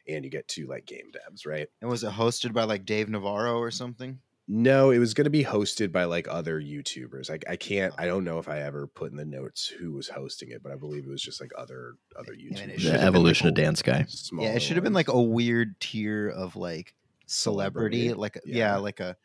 [0.08, 3.10] and you get two like game devs right And was it hosted by like Dave
[3.10, 4.20] Navarro or something?
[4.50, 8.02] no it was going to be hosted by like other youtubers I, I can't oh.
[8.02, 10.72] i don't know if i ever put in the notes who was hosting it but
[10.72, 13.82] i believe it was just like other other it youtubers The evolution like of dance
[13.82, 14.06] guy.
[14.32, 16.96] Yeah, it should have been like a weird tier of like
[17.26, 18.74] celebrity, Celebrity, like yeah.
[18.74, 18.78] yeah.
[18.78, 19.18] like a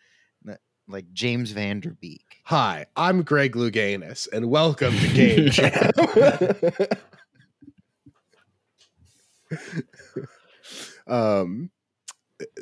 [0.89, 2.41] like James Van Der Beek.
[2.45, 5.93] Hi, I'm Greg Louganis, and welcome to Game Jam.
[11.07, 11.71] um,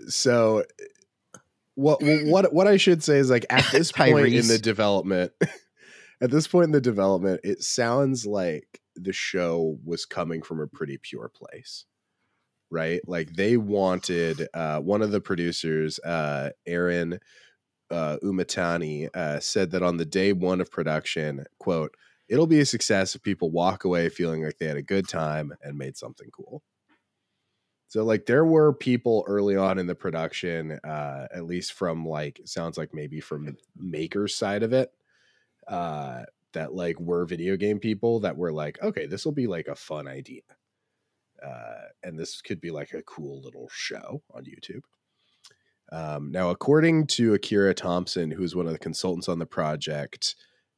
[0.08, 0.64] so
[1.74, 5.32] what what what I should say is like at this point in the development,
[6.20, 10.66] at this point in the development, it sounds like the show was coming from a
[10.66, 11.86] pretty pure place.
[12.72, 13.00] Right?
[13.06, 17.18] Like they wanted uh one of the producers, uh Aaron
[17.90, 21.96] uh, Umatani uh, said that on the day one of production, quote,
[22.28, 25.52] it'll be a success if people walk away feeling like they had a good time
[25.62, 26.62] and made something cool.
[27.90, 32.40] So like there were people early on in the production, uh, at least from like
[32.44, 34.92] sounds like maybe from maker's side of it,
[35.66, 36.22] uh,
[36.52, 39.74] that like were video game people that were like, okay, this will be like a
[39.74, 40.42] fun idea.
[41.44, 44.82] Uh, and this could be like a cool little show on YouTube.
[45.90, 50.36] Um, now, according to Akira Thompson, who is one of the consultants on the project,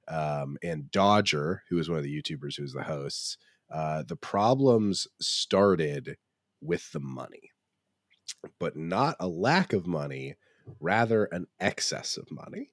[0.09, 3.37] um, and Dodger, who is one of the YouTubers who's the hosts,
[3.71, 6.17] uh, the problems started
[6.63, 7.51] with the money,
[8.59, 10.37] but not a lack of money,
[10.81, 12.71] rather an excess of money.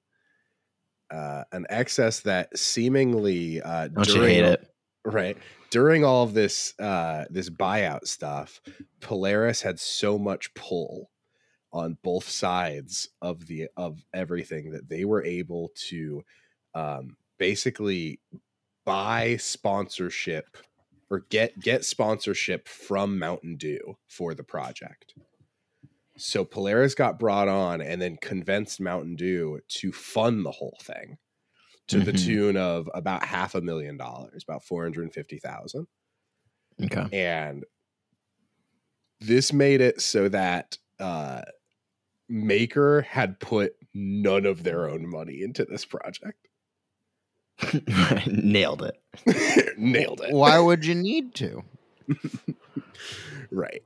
[1.10, 4.70] Uh, an excess that seemingly uh, Don't you during hate it?
[5.04, 5.36] right
[5.70, 8.60] during all of this uh this buyout stuff
[9.00, 11.10] polaris had so much pull
[11.72, 16.22] on both sides of the of everything that they were able to
[16.74, 18.20] um basically
[18.84, 20.56] buy sponsorship
[21.10, 25.14] or get get sponsorship from mountain dew for the project
[26.16, 31.18] so polaris got brought on and then convinced mountain dew to fund the whole thing
[31.88, 32.14] to the Mhm.
[32.14, 35.86] tune of about half a million dollars, about 450,000.
[36.82, 37.10] Okay.
[37.12, 37.64] and
[39.20, 41.42] this made it so that uh
[42.28, 46.48] maker had put none of their own money into this project
[48.26, 48.96] Nailed it.
[49.78, 51.62] nailed it Why would you need to?
[53.50, 53.82] right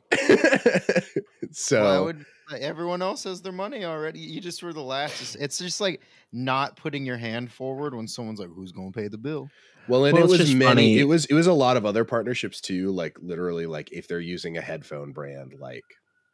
[1.52, 2.24] so Why so would
[2.58, 4.18] everyone else has their money already?
[4.20, 5.37] You just were the last.
[5.37, 9.08] It's just like not putting your hand forward when someone's like, "Who's going to pay
[9.08, 9.48] the bill?"
[9.88, 12.04] well and Well, it was many funny- it was it was a lot of other
[12.04, 15.84] partnerships too like literally like if they're using a headphone brand like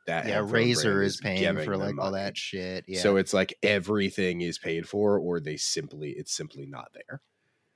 [0.06, 2.24] that Yeah, headphone Razer is paying giving for them like all money.
[2.24, 2.84] that shit.
[2.88, 3.00] Yeah.
[3.00, 7.20] so it's like everything is paid for or they simply it's simply not there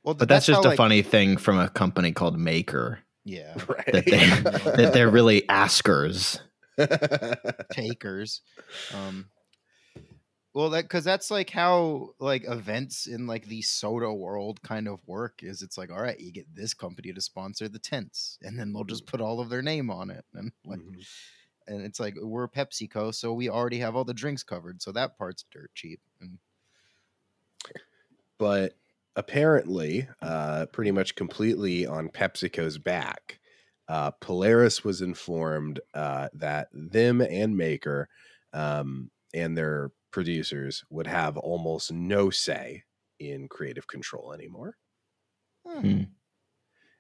[0.04, 3.54] well, But that's, just how, a like- funny thing from a company called Maker Yeah.
[3.68, 4.26] right that they
[4.82, 6.40] that they're really askers.
[7.72, 8.40] takers.
[8.94, 9.26] Um,
[10.52, 15.00] well, that because that's like how like events in like the soda world kind of
[15.06, 15.40] work.
[15.42, 18.72] Is it's like, all right, you get this company to sponsor the tents, and then
[18.72, 21.04] they'll just put all of their name on it, and like, Mhm.
[21.66, 25.16] and it's like we're PepsiCo, so we already have all the drinks covered, so that
[25.18, 26.00] part's dirt cheap.
[26.20, 26.38] And
[28.38, 28.74] but
[29.16, 33.38] apparently, uh, pretty much completely on PepsiCo's back,
[33.88, 38.08] uh, Polaris was informed uh, that them and Maker
[38.52, 42.84] um, and their producers would have almost no say
[43.18, 44.76] in creative control anymore,
[45.66, 46.02] Hmm.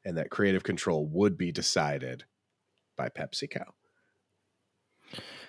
[0.04, 2.24] and that creative control would be decided
[2.96, 3.64] by PepsiCo.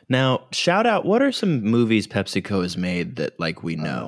[0.08, 1.06] Now, shout out.
[1.06, 4.08] What are some movies PepsiCo has made that like we know?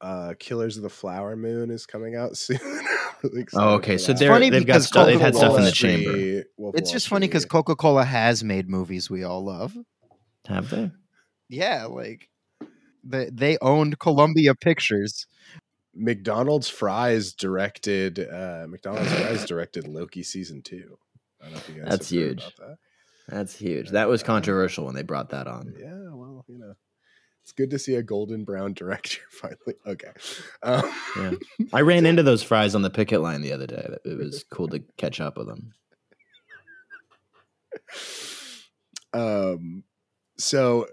[0.00, 2.58] Uh, uh, Killers of the Flower Moon is coming out soon.
[3.22, 3.98] Really oh, okay.
[3.98, 5.06] So they're funny they've got because stuff.
[5.06, 6.44] They've had stuff in the chamber.
[6.56, 9.76] Wolf it's Wall just funny because Coca Cola has made movies we all love.
[10.46, 10.90] Have they?
[11.48, 12.28] Yeah, like
[13.02, 15.26] they they owned Columbia Pictures.
[15.94, 20.98] McDonald's Fries directed uh McDonald's Fries directed Loki season two.
[21.40, 22.42] I don't know if you guys That's have heard huge.
[22.42, 22.76] about that.
[23.28, 23.90] That's huge.
[23.90, 25.74] That was controversial when they brought that on.
[25.78, 26.74] Yeah, well, you know,
[27.46, 29.76] it's good to see a golden brown director finally.
[29.86, 30.10] Okay.
[30.64, 31.30] Um, Yeah.
[31.72, 33.88] I ran into those fries on the picket line the other day.
[34.04, 35.72] It was cool to catch up with them.
[39.14, 39.84] um
[40.38, 40.88] so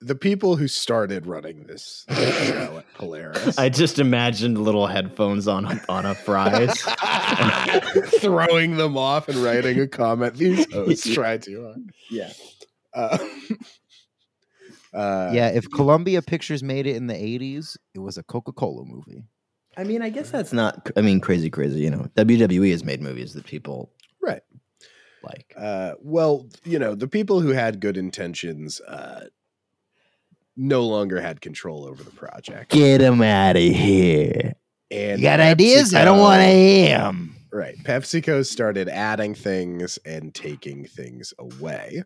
[0.00, 5.66] the people who started running this show at Polaris I just imagined little headphones on
[5.66, 6.80] a, on a fries.
[8.20, 11.92] throwing them off and writing a comment these hosts try too hard.
[12.10, 12.32] Yeah.
[12.94, 13.18] Uh,
[14.92, 18.84] uh, yeah, if Columbia Pictures made it in the '80s, it was a Coca Cola
[18.84, 19.24] movie.
[19.76, 20.90] I mean, I guess that's not.
[20.96, 21.80] I mean, crazy, crazy.
[21.80, 24.42] You know, WWE has made movies that people Right.
[25.22, 25.54] like.
[25.56, 29.26] Uh, well, you know, the people who had good intentions uh,
[30.56, 32.70] no longer had control over the project.
[32.72, 34.54] Get them out of here.
[34.90, 35.94] And You got ideas?
[35.94, 37.36] I don't want to hear 'em.
[37.52, 37.76] Right.
[37.84, 42.02] PepsiCo started adding things and taking things away.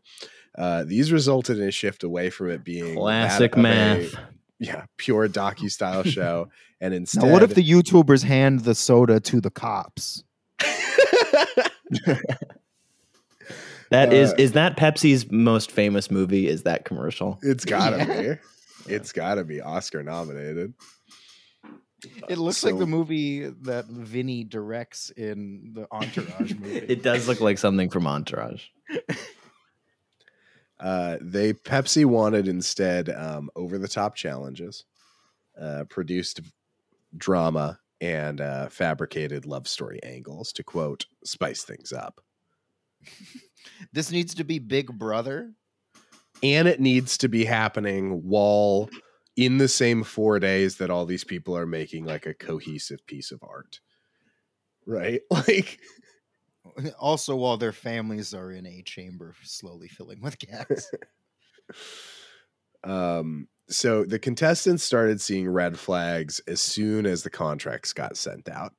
[0.57, 4.15] Uh, these resulted in a shift away from it being Classic of a- math.
[4.59, 6.49] yeah, pure docu style show,
[6.81, 10.23] and instead, Now, what if the YouTubers hand the soda to the cops?
[13.91, 16.49] That is Uh, is that Pepsi's most famous movie?
[16.49, 17.39] Is that commercial?
[17.43, 18.35] it's gotta Yeah.
[18.87, 20.75] be, it's gotta be Oscar nominated.
[22.29, 26.77] It looks like the movie that Vinny directs in the Entourage movie.
[26.79, 28.65] It does look like something from Entourage.
[30.81, 34.85] Uh, they Pepsi wanted instead um, over the top challenges,
[35.61, 36.41] uh, produced
[37.17, 42.21] drama and uh, fabricated love story angles to quote spice things up.
[43.93, 45.53] this needs to be Big Brother.
[46.43, 48.91] And it needs to be happening while
[49.37, 53.31] in the same four days that all these people are making like a cohesive piece
[53.31, 53.81] of art.
[54.87, 55.23] Right?
[55.31, 55.81] Like
[56.99, 60.91] Also, while their families are in a chamber slowly filling with gas.
[62.85, 68.49] Um, so the contestants started seeing red flags as soon as the contracts got sent
[68.49, 68.75] out.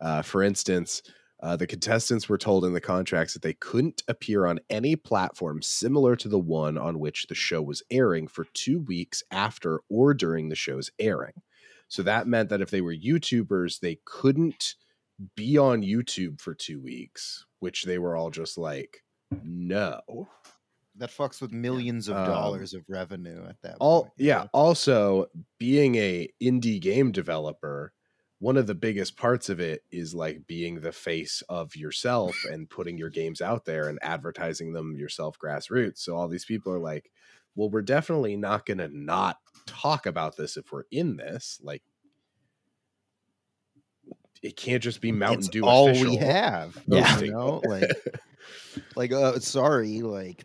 [0.00, 1.02] Uh, for instance,
[1.40, 5.62] uh, the contestants were told in the contracts that they couldn't appear on any platform
[5.62, 10.14] similar to the one on which the show was airing for two weeks after or
[10.14, 11.42] during the show's airing.
[11.86, 14.74] So that meant that if they were YouTubers, they couldn't
[15.36, 19.02] be on YouTube for two weeks, which they were all just like,
[19.42, 20.00] no.
[20.96, 24.12] that fucks with millions of Um, dollars of revenue at that all point.
[24.16, 25.26] yeah also
[25.58, 27.92] being a indie game developer
[28.40, 32.70] one of the biggest parts of it is like being the face of yourself and
[32.70, 36.78] putting your games out there and advertising them yourself grassroots so all these people are
[36.80, 37.10] like
[37.54, 41.82] well we're definitely not going to not talk about this if we're in this like
[44.42, 45.64] it can't just be Mountain it's Dew.
[45.64, 46.82] all official we have.
[46.86, 47.18] Yeah.
[47.20, 47.90] you know, like,
[48.96, 50.44] like, uh, sorry, like,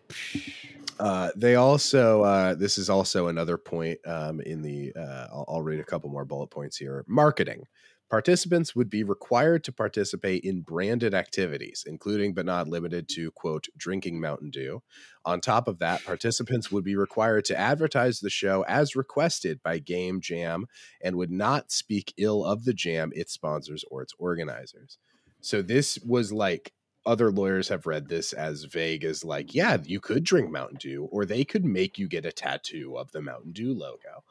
[0.99, 5.61] Uh, they also uh, this is also another point um, in the uh, I'll, I'll
[5.61, 7.03] read a couple more bullet points here.
[7.07, 7.65] Marketing.
[8.13, 13.65] Participants would be required to participate in branded activities, including but not limited to, quote,
[13.75, 14.83] drinking Mountain Dew.
[15.25, 19.79] On top of that, participants would be required to advertise the show as requested by
[19.79, 20.67] Game Jam
[21.01, 24.99] and would not speak ill of the jam, its sponsors, or its organizers.
[25.41, 26.71] So this was like
[27.05, 31.07] other lawyers have read this as vague as like, yeah, you could drink Mountain Dew,
[31.11, 34.23] or they could make you get a tattoo of the Mountain Dew logo.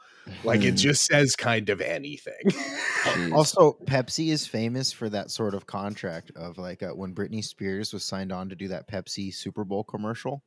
[0.44, 2.42] Like it just says kind of anything.
[3.32, 7.92] Also, Pepsi is famous for that sort of contract of like uh, when Britney Spears
[7.92, 10.44] was signed on to do that Pepsi Super Bowl commercial.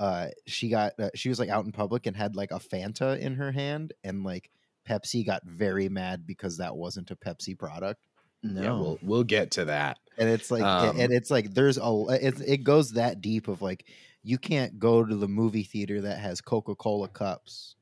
[0.00, 3.16] Uh, she got uh, she was like out in public and had like a Fanta
[3.20, 4.50] in her hand, and like
[4.88, 8.00] Pepsi got very mad because that wasn't a Pepsi product.
[8.42, 8.62] no.
[8.62, 9.98] Yeah, we'll we'll get to that.
[10.18, 13.62] And it's like, Um, and it's like there's a it, it goes that deep of
[13.62, 13.86] like
[14.22, 17.76] you can't go to the movie theater that has Coca Cola cups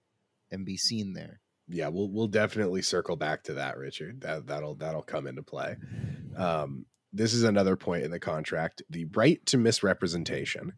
[0.50, 1.40] and be seen there.
[1.68, 4.20] Yeah, we'll we'll definitely circle back to that, Richard.
[4.22, 5.76] That that'll that'll come into play.
[6.36, 10.72] Um, this is another point in the contract: the right to misrepresentation.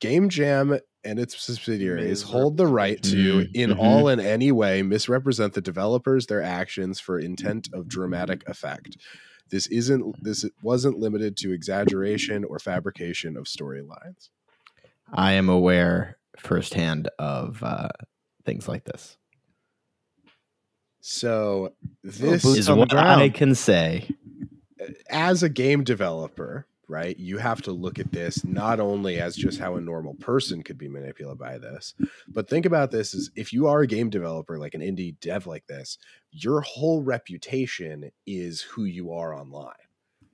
[0.00, 3.78] Game Jam and its subsidiaries hold the right to, in mhm.
[3.78, 8.96] all and any way, misrepresent the developers, their actions for intent of dramatic effect.
[9.54, 14.30] This isn't this wasn't limited to exaggeration or fabrication of storylines.
[15.12, 17.90] I am aware firsthand of uh,
[18.44, 19.16] things like this.
[21.02, 24.08] So boots this Is what I can say.
[25.08, 29.58] as a game developer, right, you have to look at this not only as just
[29.58, 31.94] how a normal person could be manipulated by this,
[32.28, 35.46] but think about this as if you are a game developer, like an indie dev
[35.46, 35.98] like this,
[36.30, 39.72] your whole reputation is who you are online.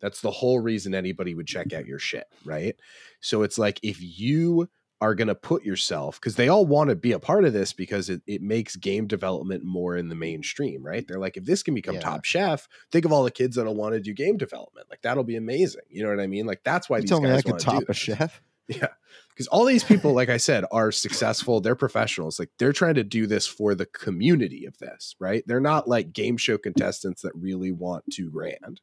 [0.01, 2.74] That's the whole reason anybody would check out your shit, right?
[3.20, 4.68] So it's like if you
[5.01, 7.72] are going to put yourself because they all want to be a part of this
[7.72, 11.07] because it, it makes game development more in the mainstream right?
[11.07, 12.01] They're like if this can become Yeah.
[12.01, 14.86] top chef think of all the kids that'll want to do game development.
[14.90, 15.82] Like that'll be amazing.
[15.88, 16.46] You know what i mean?
[16.46, 18.42] Like that's why You these me guys I could top a chef.
[18.68, 18.88] yeah.
[19.30, 21.61] Because all these people like i said are successful.
[21.61, 22.38] They're professionals.
[22.38, 25.42] Like they're trying to do this for the community of this right?
[25.46, 28.80] They're not like game show contestants that really want two grand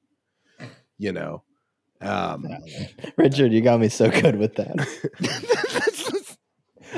[0.98, 1.44] you know?
[2.02, 2.48] Um
[3.18, 5.94] Richard, you got me so good with that.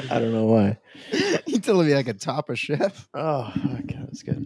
[0.10, 0.78] I don't know why.
[1.46, 3.08] you telling me I could top a chef?
[3.14, 4.46] Oh, okay, that's good.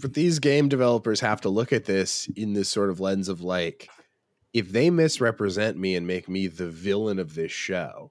[0.00, 3.40] but these game developers have to look at this in this sort of lens of
[3.40, 3.88] like
[4.52, 8.10] if they misrepresent me and make me the villain of this show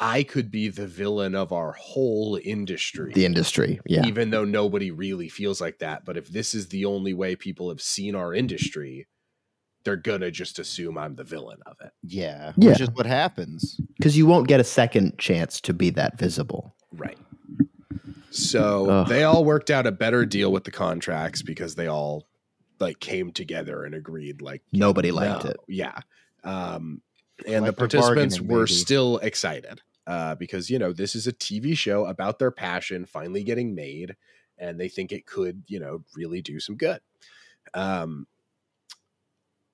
[0.00, 4.04] i could be the villain of our whole industry The industry, yeah.
[4.06, 7.68] even though nobody really feels like that but if this is the only way people
[7.68, 9.06] have seen our industry
[9.84, 12.70] they're gonna just assume i'm the villain of it Yeah, Yeah.
[12.70, 13.80] which is what happens.
[13.98, 16.74] Because you won't get a second chance to be that visible.
[16.92, 17.18] Right.
[18.30, 19.08] So Ugh.
[19.08, 22.26] they all worked out a better deal with the contracts because they all
[22.80, 25.56] like came together and agreed like Nobody liked no, it.
[25.68, 25.98] Yeah.
[26.42, 27.00] Um
[27.46, 28.72] and the participants were baby.
[28.72, 33.44] still excited uh because you know this is a TV show about their passion finally
[33.44, 34.16] getting made
[34.58, 37.00] and they think it could, you know, really do some good.
[37.72, 38.26] Um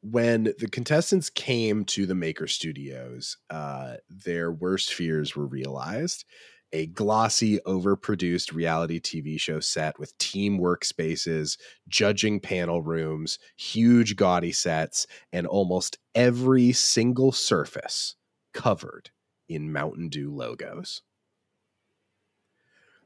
[0.02, 6.24] when the contestants came to the Maker Studios, uh, their worst fears were realized.
[6.72, 14.52] A glossy, overproduced reality TV show set with team workspaces, judging panel rooms, huge, gaudy
[14.52, 18.14] sets, and almost every single surface
[18.54, 19.10] covered
[19.48, 21.02] in Mountain Dew logos.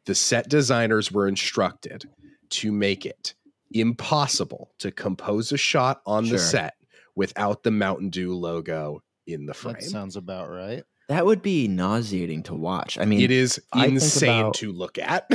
[0.05, 2.05] The set designers were instructed
[2.51, 3.35] to make it
[3.71, 6.33] impossible to compose a shot on Sure.
[6.37, 6.75] the set
[7.17, 9.75] without the Mountain Dew logo in the frame.
[9.75, 10.85] That sounds about right.
[11.09, 12.99] That would be nauseating to watch.
[12.99, 15.27] I mean, it is insane about- to look at.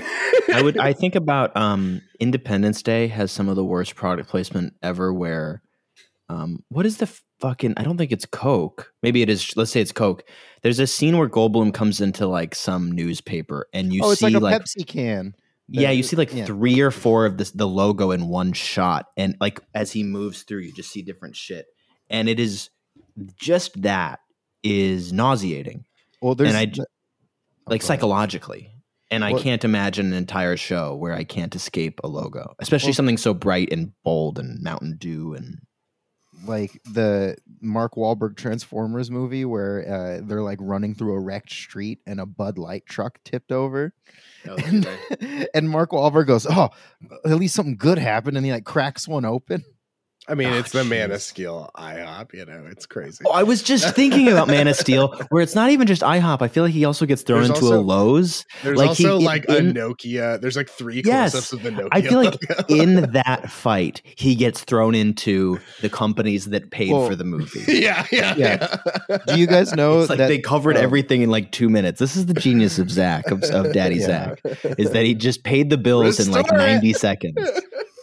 [0.51, 0.79] I would.
[0.79, 5.13] I think about um, Independence Day has some of the worst product placement ever.
[5.13, 5.61] Where,
[6.27, 7.07] um, what is the
[7.39, 7.75] fucking?
[7.77, 8.91] I don't think it's Coke.
[9.03, 9.55] Maybe it is.
[9.55, 10.23] Let's say it's Coke.
[10.63, 14.25] There's a scene where Goldblum comes into like some newspaper, and you oh, it's see
[14.25, 15.35] like a like Pepsi can.
[15.71, 16.45] Yeah, you see like yeah.
[16.45, 20.43] three or four of this the logo in one shot, and like as he moves
[20.43, 21.65] through, you just see different shit,
[22.09, 22.69] and it is
[23.35, 24.19] just that
[24.63, 25.85] is nauseating,
[26.21, 26.85] Well, there's and I oh,
[27.67, 28.71] like psychologically.
[29.11, 32.93] And I can't imagine an entire show where I can't escape a logo, especially Well-
[32.93, 35.61] something so bright and bold and Mountain Dew and
[36.45, 41.99] like the Mark Wahlberg Transformers movie where uh, they're like running through a wrecked street
[42.05, 43.93] and a Bud Light truck tipped over.
[44.45, 44.87] And,
[45.53, 46.69] and Mark Wahlberg goes, "Oh,
[47.25, 49.63] at least something good happened," and he like cracks one open.
[50.29, 51.21] I mean, Oh, it's the Man of jeez.
[51.21, 52.33] Steel IHOP.
[52.33, 53.23] You know, it's crazy.
[53.25, 56.41] Oh, I was just thinking about Man of Steel, where it's not even just IHOP.
[56.41, 58.45] I feel like he also gets thrown There's into also- a Lowe's.
[58.63, 60.39] There's like he- also like in- a Nokia.
[60.39, 61.31] There's like three Yes.
[61.31, 61.89] close-ups of the Nokia.
[61.91, 62.37] I feel like
[62.69, 67.63] in that fight, he gets thrown into the companies that paid Well, for the movie.
[67.67, 68.77] yeah, yeah, Yeah.
[69.09, 69.17] yeah.
[69.27, 71.99] Do you guys know It's like that they covered um, everything in like two minutes.
[71.99, 74.05] This is the genius of Zach, of, of Daddy Yeah.
[74.05, 74.41] Zach,
[74.77, 76.71] is that he just paid the bills in like Restore it.
[76.73, 77.51] 90 seconds.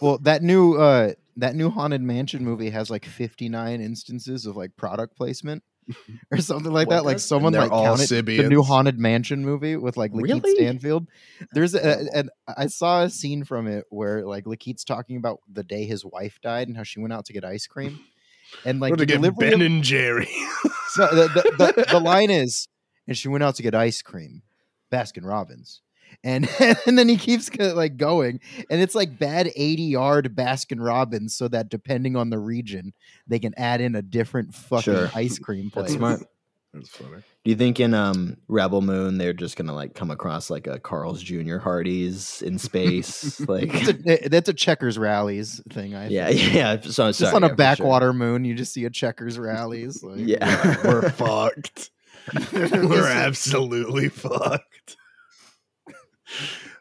[0.02, 4.76] Well, that new uh that new haunted mansion movie has like 59 instances of like
[4.76, 5.62] product placement
[6.32, 7.04] or something like What that.
[7.04, 10.54] Like someone they're like all counted the new haunted mansion movie with like LaKeith Really?
[10.56, 11.06] Stanfield.
[11.52, 15.62] There's a, and I saw a scene from it where like LaKeith's talking about the
[15.62, 18.00] day his wife died and how she went out to get ice cream.
[18.64, 20.28] And like Like the to get Ben of- and Jerry.
[20.98, 21.28] no, the,
[21.58, 22.68] the, the, the line is,
[23.06, 24.42] and she went out to get ice cream,
[24.92, 25.82] Baskin Robbins.
[26.24, 26.48] And,
[26.86, 28.40] and then he keeps like going,
[28.70, 32.92] and it's like bad 80 yard Baskin Robbins, so that depending on the region,
[33.26, 35.10] they can add in a different fucking Sure.
[35.14, 35.86] ice cream place.
[35.86, 36.20] That's smart.
[36.74, 37.22] That's funny.
[37.44, 40.78] Do you think in um Rebel Moon they're just gonna like come across like a
[40.78, 41.56] Carl's Jr.
[41.56, 43.40] Hardee's in space?
[43.48, 45.94] like It's a, that's a checkers rallies thing.
[45.94, 46.52] I yeah, think.
[46.52, 46.80] yeah.
[46.82, 47.56] So Just sorry, on yeah, a for sure.
[47.56, 50.02] backwater moon, you just see a checkers rallies.
[50.02, 50.76] Like, Yeah.
[50.84, 51.90] We're fucked.
[52.52, 54.96] We're absolutely fucked.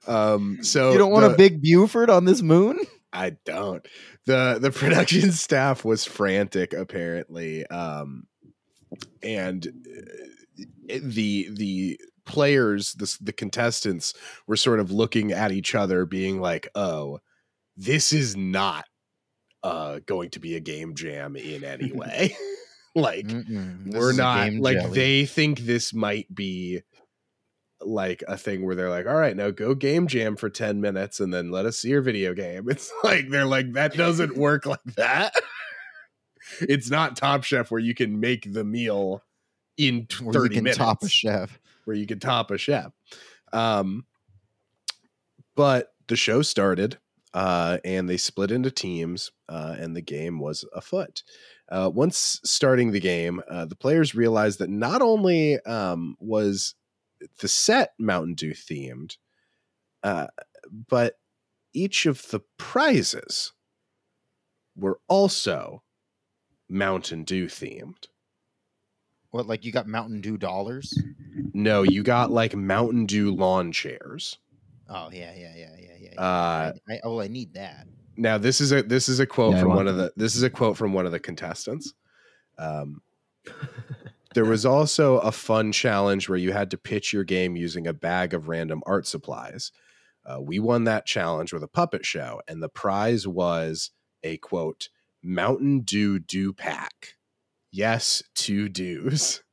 [0.08, 2.80] Um, so you don't want the- a big Buford on this moon?
[3.14, 3.86] I don't.
[4.26, 8.28] the The production staff was frantic, apparently, um,
[9.24, 14.14] and uh, the the players, the the contestants,
[14.48, 17.20] were sort of looking at each other, being like, "Oh,
[17.78, 18.86] this is not
[19.64, 22.36] uh, going to be a game jam in any way."
[22.96, 23.94] like, Mm-mm.
[23.94, 24.94] We're not like jelly.
[24.94, 26.82] they think this might be
[27.86, 31.20] like a thing where they're like all right now go game jam for 10 minutes
[31.20, 32.68] and then let us see your video game.
[32.70, 35.34] It's like they're like that doesn't work like that.
[36.62, 39.24] It's not top chef where you can make the meal
[39.78, 41.60] in t- Where 30 you can minutes top a chef.
[41.86, 42.92] where you can top a chef.
[43.52, 44.06] Um
[45.56, 46.98] but the show started
[47.34, 51.24] uh and they split into teams uh and the game was afoot.
[51.68, 56.76] Uh, once starting the game, uh, the players realized that not only um, was
[57.40, 59.18] the set Mountain Dew themed,
[60.04, 60.28] uh,
[60.88, 61.20] but
[61.74, 63.54] each of the prizes
[64.76, 65.84] were also
[66.70, 68.08] Mountain Dew themed.
[69.32, 70.98] What, like you got Mountain Dew dollars?
[71.54, 74.38] No, you got like Mountain Dew lawn chairs.
[74.90, 76.10] Oh yeah, yeah, yeah, yeah, yeah.
[76.14, 76.22] yeah.
[76.22, 77.88] Uh, I, I, oh, I need that.
[78.18, 80.44] Now this is a this is a quote Yeah, from one of the this is
[80.44, 81.94] a quote from one of the contestants.
[82.58, 83.02] Um,
[84.36, 87.94] there was also a fun challenge where you had to pitch your game using a
[87.94, 89.72] bag of random art supplies.
[90.26, 93.92] Uh, we won that challenge with a puppet show, and the prize was
[94.24, 94.90] a quote
[95.24, 97.16] Mountain Dew Dew Pack.
[97.72, 99.42] Yes, two dews.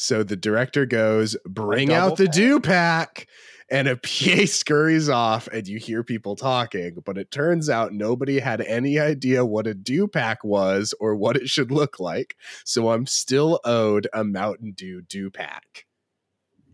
[0.00, 2.34] So the director goes, "Bring out the pack?
[2.34, 3.26] dew pack."
[3.70, 8.38] And a PA scurries off and you hear people talking, but it turns out nobody
[8.38, 12.36] had any idea what a dew pack was or what it should look like.
[12.64, 15.84] So I'm still owed a Mountain Dew dew pack.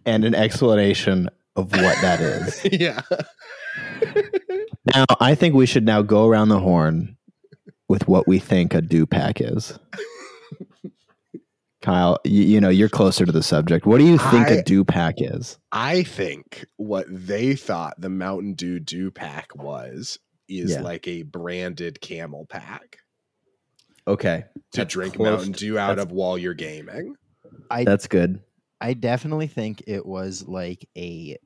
[0.07, 2.61] and an explanation of what that is.
[2.73, 3.01] yeah.
[4.95, 7.17] now, I think we should now go around the horn
[7.89, 9.79] with what we think a dew pack is.
[11.85, 13.85] Kyle, you, you know you're closer to the subject.
[13.85, 15.59] What do you think I- a dew pack is?
[15.71, 20.19] I think what they thought the Mountain Dew dew pack was
[20.49, 20.81] is Yeah.
[20.81, 22.99] like a branded camel pack
[24.07, 27.17] Okay, to That's drink close Mountain Dew out that's- of while you're gaming.
[27.71, 28.41] I that's good.
[28.81, 31.37] I definitely think it was like a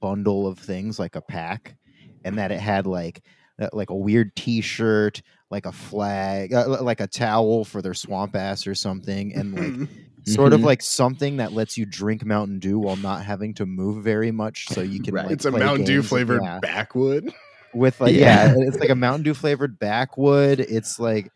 [0.00, 1.76] bundle of things, like a pack,
[2.24, 3.22] and that it had like
[3.60, 5.20] uh, like a weird T-shirt,
[5.50, 9.88] like a flag, uh, like a towel for their swamp ass or something, and like
[10.26, 10.64] sort of Mhm.
[10.64, 14.68] like something that lets you drink Mountain Dew while not having to move very much,
[14.68, 15.14] so you can.
[15.14, 15.24] Right.
[15.26, 17.32] Like, it's a play Mountain Dew flavored yeah, backwood.
[17.74, 18.54] with like Yeah.
[18.54, 18.54] yeah.
[18.68, 20.60] it's like a Mountain Dew flavored backwood.
[20.60, 21.30] It's like.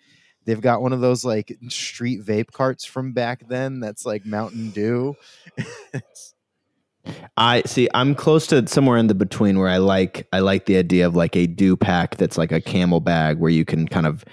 [0.46, 4.72] They've got one of those like street vape carts from back then that's like Mountain
[4.72, 5.16] Dew.
[5.94, 6.33] It's-
[7.36, 7.88] I see.
[7.94, 11.14] I'm close to somewhere in the between where I like I like the idea of
[11.16, 14.24] like a dew pack that's like a camel bag where you can kind of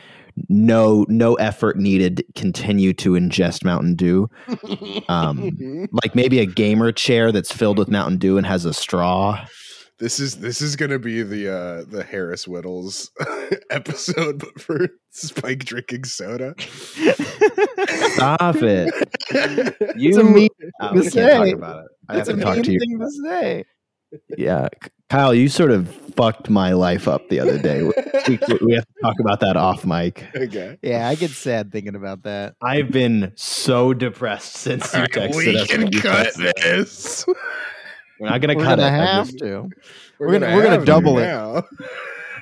[0.50, 4.30] no no effort needed continue to ingest Mountain Dew.
[5.10, 9.46] Um, like maybe a gamer chair that's filled with Mountain Dew and has a straw.
[10.00, 13.10] This is this is gonna be the uh the Harris Wittels
[13.70, 16.56] episode, but for Spike drinking soda.
[18.14, 18.94] Stop it.
[19.96, 20.50] You It's a mean
[20.80, 21.92] Oh, to we can't talk about it.
[22.12, 22.80] I have That's a to talk mean to you.
[22.80, 23.66] thing to say.
[24.38, 24.68] Yeah,
[25.10, 27.82] Kyle, you sort of fucked my life up the other day.
[27.84, 27.92] we,
[28.62, 30.26] we have to talk about that off mic.
[30.36, 30.78] Okay.
[30.82, 32.56] Yeah, I get sad thinking about that.
[32.62, 35.68] I've been so depressed since you texted we us.
[35.68, 36.64] can cut texted us.
[36.64, 37.26] this.
[38.20, 39.08] We're not gonna We're cut gonna it.
[39.08, 39.70] Have just- to.
[40.20, 41.24] We're gonna- we're gonna double it.
[41.24, 41.64] now.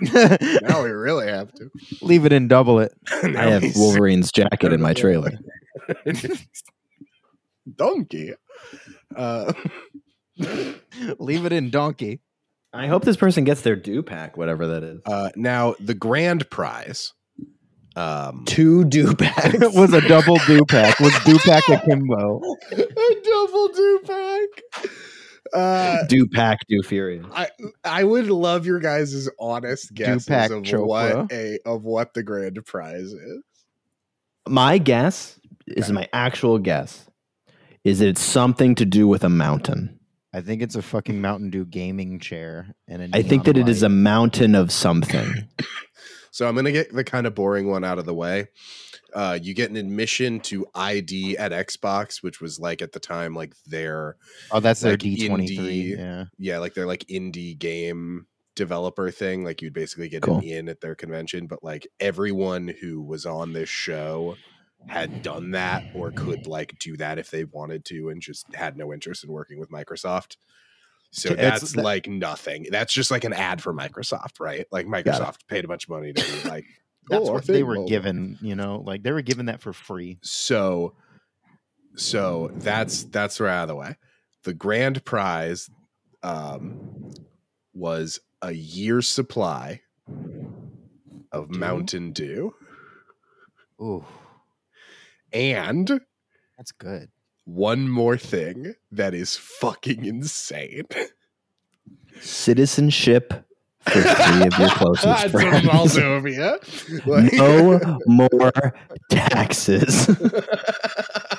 [0.63, 1.69] now we really have to.
[2.01, 2.93] Leave it and double it.
[3.11, 5.31] I have Wolverine's jacket in my trailer.
[7.75, 8.33] donkey.
[9.15, 9.53] Uh,
[11.19, 12.21] Leave it in donkey.
[12.71, 15.01] I hope this person gets their do pack, whatever that is.
[15.05, 17.13] uh, now the grand prize.
[17.95, 19.55] Um, Two do packs.
[19.55, 21.01] It was a double dupack.
[21.01, 22.41] Was dupack akimbo?
[22.71, 22.85] a kimbo.
[22.85, 24.85] A double do pack.
[25.51, 27.25] Uh, do pack, do furious.
[27.33, 27.49] I
[27.83, 30.85] I would love your guys' honest guesses Dupac of Chopra.
[30.85, 33.41] what a of what the grand prize is.
[34.47, 37.08] My guess is my actual guess
[37.83, 39.99] is it something to do with a mountain.
[40.33, 42.75] I think it's a fucking Mountain Dew gaming chair.
[42.87, 45.47] And a I think that neon it is a mountain of something.
[46.31, 48.49] So I'm gonna get the kind of boring one out of the way.
[49.15, 53.33] Uh, you get an admission to ID at Xbox, which was like at the time
[53.33, 54.15] like their
[54.51, 55.93] Oh, that's their like D twenty three.
[55.93, 56.25] indie- Yeah.
[56.37, 59.43] yeah like their like indie game developer thing.
[59.43, 60.37] Like you'd basically get Cool.
[60.37, 64.35] an in at their convention, but like everyone who was on this show
[64.87, 68.77] had done that or could like do that if they wanted to and just had
[68.77, 70.37] no interest in working with Microsoft.
[71.11, 72.67] So It's- that's that- like nothing.
[72.71, 74.65] That's just like an ad for Microsoft, right?
[74.71, 76.65] Like Microsoft paid a bunch of money to be like
[77.09, 79.73] That's "Oh, what they were will-" given, you know, like they were given that for
[79.73, 80.19] free.
[80.21, 80.93] So
[81.95, 83.97] so that's that's right out of the way.
[84.43, 85.69] The grand prize
[86.23, 87.11] um
[87.73, 89.81] was a year's supply
[91.31, 91.59] of Dew?
[91.59, 92.53] Mountain Dew
[93.81, 94.05] Ooh,
[95.33, 96.01] and
[96.57, 97.09] that's good.
[97.45, 100.85] one more thing that is fucking insane.
[102.21, 103.33] Citizenship
[103.81, 105.65] for three of your closest That's friends.
[105.67, 107.05] Moldovia.
[107.07, 108.51] Like- no more
[109.09, 110.07] taxes.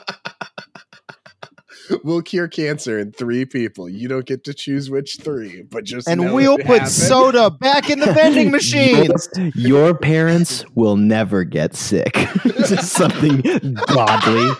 [2.05, 3.89] we'll cure cancer in three people.
[3.89, 6.89] You don't get to choose which three, but just And know we'll put happened.
[6.89, 9.29] soda back in the vending machines.
[9.37, 12.13] Your, your parents will never get sick.
[12.45, 13.41] Just something
[13.87, 14.51] godly.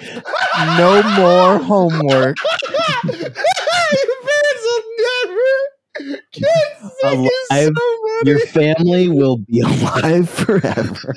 [0.77, 2.37] no more homework.
[3.05, 6.51] Your parents will never get
[6.81, 6.93] sick.
[7.15, 7.73] is Alive.
[7.77, 8.31] so funny.
[8.31, 11.15] Your family will be alive forever.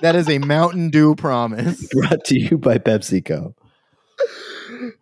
[0.00, 1.86] That is a Mountain Dew promise.
[1.92, 3.54] Brought to you by PepsiCo.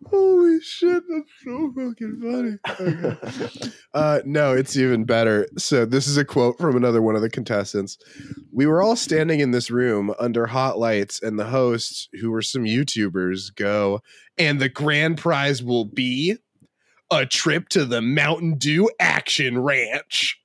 [0.07, 2.57] Holy shit, that's so fucking funny.
[2.79, 3.71] Okay.
[3.93, 5.47] Uh, no, it's even better.
[5.57, 7.97] So, this is a quote from another one of the contestants.
[8.51, 12.41] We were all standing in this room under hot lights, and the hosts, who were
[12.41, 14.01] some YouTubers, go,
[14.37, 16.37] and the grand prize will be
[17.11, 20.39] a trip to the Mountain Dew Action Ranch.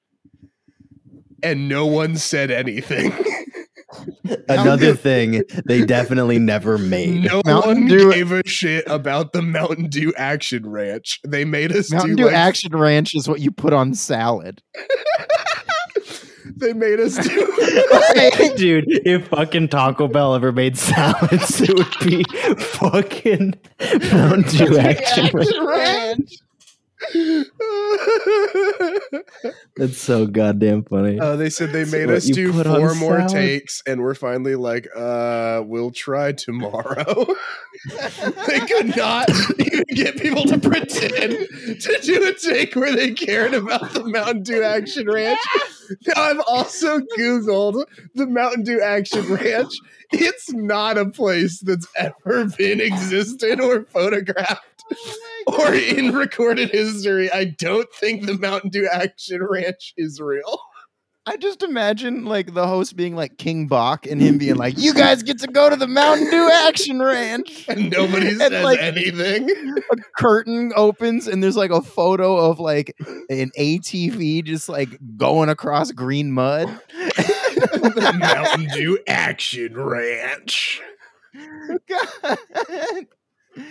[1.43, 3.13] And no one said anything.
[4.49, 7.25] Another thing they definitely never made.
[7.25, 11.21] No Mountain one Dew- gave a shit about the Mountain Dew Action Ranch.
[11.25, 14.63] They made us Mountain do Dew like, Action Ranch is what you put on salad.
[16.59, 18.55] They made us do.
[18.57, 22.25] Dude, if fucking Taco Bell ever made salads, it would be
[22.57, 23.55] fucking
[24.11, 26.37] Mountain Dew Action Ranch.
[29.77, 31.21] That's so goddamn funny.
[31.21, 33.29] Uh, they said they made what us do four more salad?
[33.29, 37.27] takes, and we're finally like, uh, we'll try tomorrow.
[38.47, 39.29] they could not
[39.59, 41.33] even get people to pretend
[41.81, 45.39] to do a take where they cared about the Mountain Dew Action Ranch.
[46.05, 47.85] Now I've also Googled
[48.17, 49.73] the Mountain Dew Action Ranch.
[50.11, 54.85] It's not a place that's ever been existed or photographed
[55.59, 57.31] or in recorded history.
[57.31, 60.59] I don't think the Mountain Dew Action Ranch is real.
[61.29, 64.95] I just imagine like the host being like King Bach and him being like, "You
[64.95, 68.79] guys get to go to the Mountain Dew Action Ranch." And nobody And, says like-
[68.79, 69.51] anything.
[69.91, 72.95] A curtain opens and there's like a photo of like
[73.29, 76.69] an ATV just like going across green mud.
[76.93, 80.81] the Mountain Dew Action Ranch.
[81.89, 82.39] God.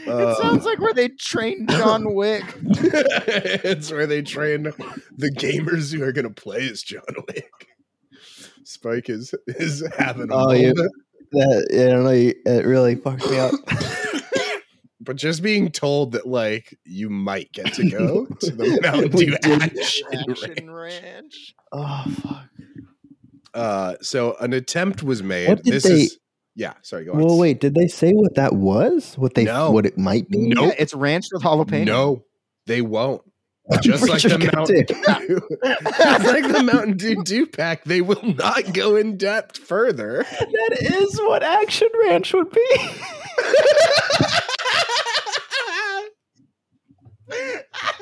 [0.07, 0.29] Uh.
[0.29, 2.43] it sounds like where they trained John Wick.
[2.63, 7.67] it's where they train the gamers who are going to play as John Wick.
[8.63, 10.71] Spike is is having a Oh, yeah.
[11.31, 12.11] That I don't know.
[12.11, 13.53] It really fucked me up.
[15.01, 19.38] but just being told that like you might get to go to the Mountain Dew
[19.38, 19.61] did.
[19.61, 21.03] Action Ranch.
[21.03, 21.55] Ranch.
[21.71, 22.45] Oh fuck.
[23.53, 25.47] Uh, so an attempt was made.
[25.49, 26.19] What did this they- is
[26.56, 26.74] yeah.
[26.82, 27.20] Sorry, go on.
[27.20, 27.60] Well, wait.
[27.60, 29.16] Did they say what that was?
[29.18, 29.43] What they?
[29.43, 29.72] No.
[29.72, 30.49] What it might be?
[30.49, 30.68] Nope.
[30.68, 31.86] Yeah, it's ranch with jalapeno.
[31.86, 32.26] No,
[32.66, 33.22] they won't.
[33.82, 35.28] just like the Richard Mountain Goddamn.
[35.28, 40.24] Dew, just like the Mountain Dew Dew Pack, they will not go in depth further.
[40.24, 42.78] That is what Action Ranch would be.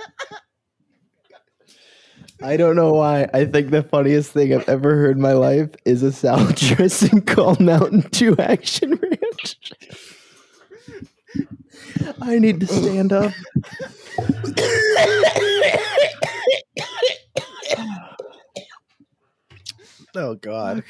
[2.41, 3.27] I don't know why.
[3.33, 7.21] I think the funniest thing I've ever heard in my life is a salad dressing
[7.21, 9.57] called Mountain Dew Action Ranch.
[12.21, 13.31] I need to stand up.
[20.15, 20.83] Oh God.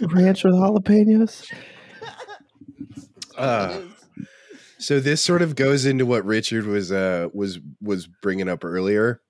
[0.00, 1.52] Ranch with jalapenos.
[3.36, 3.80] Uh,
[4.78, 9.20] so this sort of goes into what Richard was uh was was bringing up earlier.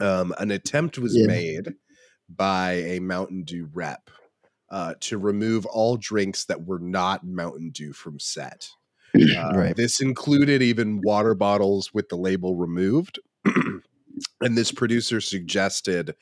[0.00, 1.26] Um, an attempt was Yeah.
[1.26, 1.74] made
[2.28, 4.10] by a Mountain Dew rep
[4.70, 8.68] uh, to remove all drinks that were not Mountain Dew from set.
[9.36, 9.76] Uh, Right.
[9.76, 13.18] This included even water bottles with the label removed.
[13.44, 16.14] and this producer suggested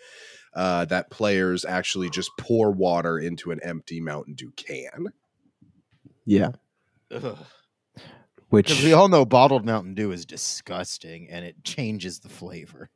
[0.54, 5.08] uh, that players actually just pour water into an empty Mountain Dew can.
[6.24, 6.52] Yeah.
[7.10, 7.36] Because
[8.48, 12.88] Which we all know bottled Mountain Dew is disgusting and it changes the flavor.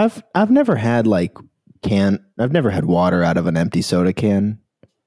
[0.00, 1.36] I've I've never had like
[1.82, 4.58] can I've never had water out of an empty soda can,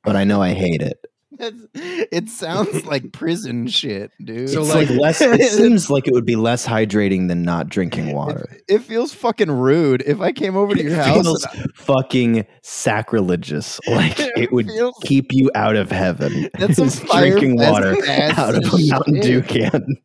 [0.04, 0.98] but I know I hate it.
[1.36, 4.50] That's, it sounds like prison shit, dude.
[4.52, 5.22] So, like- like, less.
[5.22, 8.48] It seems like it would be less hydrating than not drinking water.
[8.68, 10.04] It, it feels fucking rude.
[10.06, 11.08] If I came over to your house.
[11.08, 13.80] It house, feels fucking sacrilegious.
[13.88, 16.50] Like it would feels- keep you out of heaven.
[16.58, 16.90] That's some
[17.20, 18.92] drinking water out of a shit.
[18.92, 19.98] Mountain Dew can.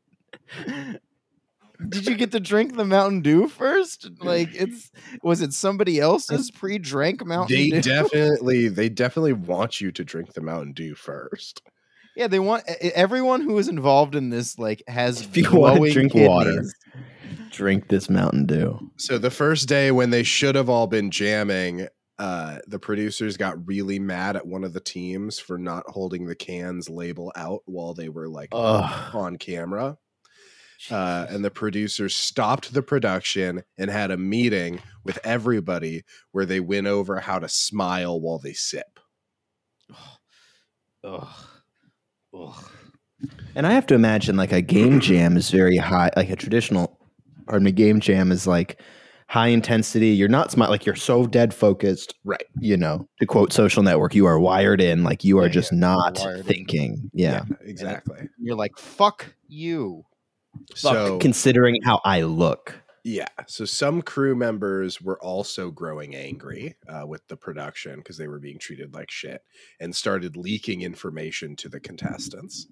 [1.88, 4.10] Did you get to drink the Mountain Dew first?
[4.20, 4.90] Like it's
[5.22, 7.82] was it somebody else's pre-drank Mountain They Dew?
[7.82, 11.62] definitely they definitely want you to drink the Mountain Dew first.
[12.16, 15.92] yeah, they want everyone who is involved in this like has If you wanna glowing
[15.92, 16.64] drink water.
[17.50, 18.90] Drink this Mountain Dew.
[18.96, 23.66] So the first day when they should have all been jamming, uh, the producers got
[23.66, 27.94] really mad at one of the teams for not holding the cans label out while
[27.94, 29.14] they were like Ugh.
[29.14, 29.96] on camera.
[30.90, 36.60] Uh, and the producers stopped the production and had a meeting with everybody where they
[36.60, 39.00] went over how to smile while they sip.
[41.04, 41.28] Ugh.
[42.34, 42.64] Ugh.
[43.54, 46.98] And I have to imagine like a game jam is very high, like a traditional,
[47.46, 48.80] pardon me, game jam is like
[49.26, 50.08] high intensity.
[50.10, 52.14] You're not smart, like you're so dead focused.
[52.24, 52.44] Right.
[52.60, 55.72] You know, to quote Social Network, you are wired in, like you are Yeah, just
[55.72, 57.10] yeah, not thinking.
[57.12, 57.42] Yeah.
[57.62, 58.28] exactly.
[58.38, 60.04] You're like fuck you.
[60.70, 62.82] Fuck, So considering how I look.
[63.04, 63.28] Yeah.
[63.46, 68.40] So some crew members were also growing angry uh, with the production because they were
[68.40, 69.42] being treated like shit
[69.80, 72.66] and started leaking information to the contestants.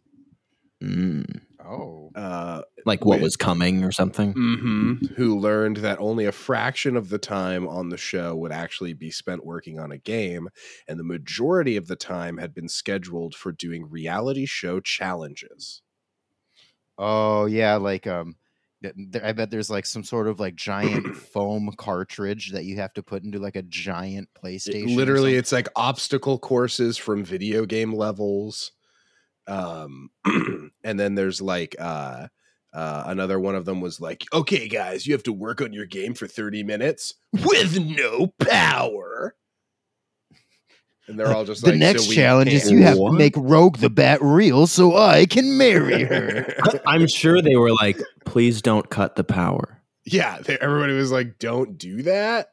[0.83, 1.41] Mm.
[1.65, 2.11] Oh.
[2.15, 3.23] Uh, Like what Wait.
[3.23, 4.35] was coming or something.
[4.35, 8.93] mhm, Who learned that only a fraction of the time on the show would actually
[8.93, 10.49] be spent working on a game,
[10.87, 15.83] and the majority of the time had been scheduled for doing reality show challenges.
[16.99, 18.37] Oh yeah, like um
[19.23, 23.03] I bet there's like some sort of like giant foam cartridge that you have to
[23.03, 24.85] put into like a giant PlayStation.
[24.85, 28.73] or literally it's like obstacle courses from video game levels
[29.47, 30.11] um
[30.85, 32.29] and then there's like uh
[32.77, 35.87] uh, another one of them was like, "Okay, guys, you have to work on your
[35.87, 39.35] game for thirty minutes with no power."
[41.09, 43.13] And they're all just the like, next "So we challenge is can't." you have What?
[43.13, 46.53] to make Rogue the Bat real so I can marry her.
[46.87, 49.81] I'm sure they were like, please don't cut the power.
[50.05, 52.49] yeah, they, everybody was like, "Don't do that."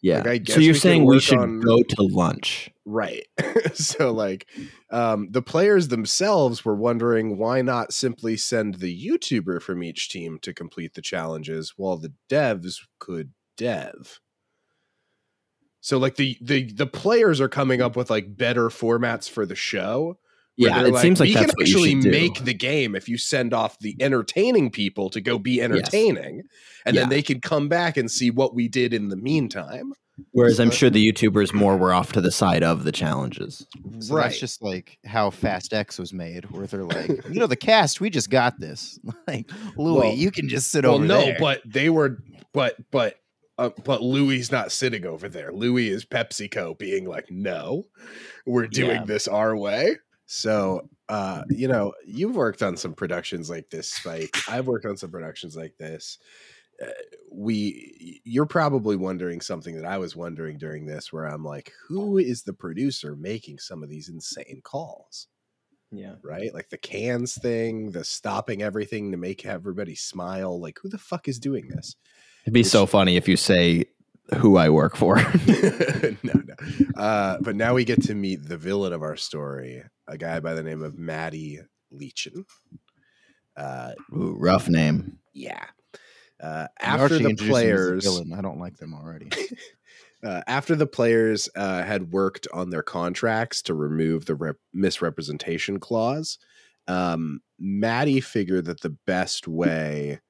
[0.00, 0.18] Yeah.
[0.18, 2.70] Like, I guess so you're we saying we should on- go to lunch.
[2.84, 3.24] Right.
[3.74, 4.48] so like
[4.90, 10.38] um the players themselves were wondering why not simply send the YouTuber from each team
[10.42, 14.18] to complete the challenges while the devs could dev.
[15.82, 19.54] So like the the the players are coming up with like better formats for the
[19.56, 20.16] show.
[20.56, 22.54] Yeah, they're it seems like we that's can what you actually should do." make the
[22.54, 26.42] game if you send off the entertaining people to go be entertaining,
[26.86, 27.02] and Yeah.
[27.02, 29.92] then they can come back and see what we did in the meantime.
[30.32, 33.66] Whereas I'm sure the YouTubers more were off to the side of the challenges.
[34.00, 34.24] So Right.
[34.24, 38.00] that's just like how Fast X was made, where they're like, you know, the cast,
[38.00, 39.00] we just got this.
[39.26, 41.32] Like, Louis, Well- you can just sit well, over no, there.
[41.32, 42.22] No, but they were,
[42.52, 43.16] but but
[43.66, 45.52] uh, but Louis not sitting over there.
[45.52, 47.86] Louis is PepsiCo being like, no,
[48.46, 49.04] we're doing Yeah.
[49.04, 49.96] this our way.
[50.26, 54.36] So, uh, you know, you've worked on some productions like this, Spike.
[54.48, 56.18] I've worked on some productions like this.
[56.82, 56.86] Uh,
[57.30, 62.18] we, you're probably wondering something that I was wondering during this, where I'm like, who
[62.18, 65.28] is the producer making some of these insane calls?
[65.94, 66.14] Yeah.
[66.24, 66.52] right?
[66.54, 70.58] Like the cans thing, the stopping everything to make everybody smile.
[70.58, 71.96] Like, who the fuck is doing this?
[72.42, 73.86] It'd be so funny if you say
[74.36, 75.16] who I work for.
[75.46, 76.54] no, no.
[76.96, 80.54] Uh, but now we get to meet the villain of our story, a guy by
[80.54, 81.60] the name of Matti
[81.92, 82.44] Leshem.
[83.56, 85.18] Uh, Ooh, rough name.
[85.34, 85.64] yeah.
[86.42, 88.32] Uh, after the introduced the players, villain.
[88.36, 89.30] I don't like them already.
[90.24, 95.78] uh, after the players uh, had worked on their contracts to remove the rep- misrepresentation
[95.78, 96.38] clause,
[96.88, 100.20] um, Matti figured that the best way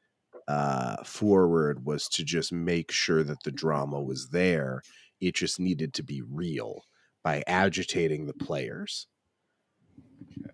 [0.49, 4.82] uh, forward was to just make sure that the drama was there.
[5.20, 6.84] It just needed to be real
[7.22, 9.07] by agitating the players.
[10.22, 10.51] Okay.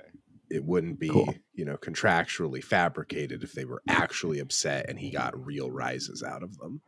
[0.51, 1.35] It wouldn't be, Cool.
[1.55, 6.43] you know, contractually fabricated if they were actually upset and he got real rises out
[6.43, 6.81] of them.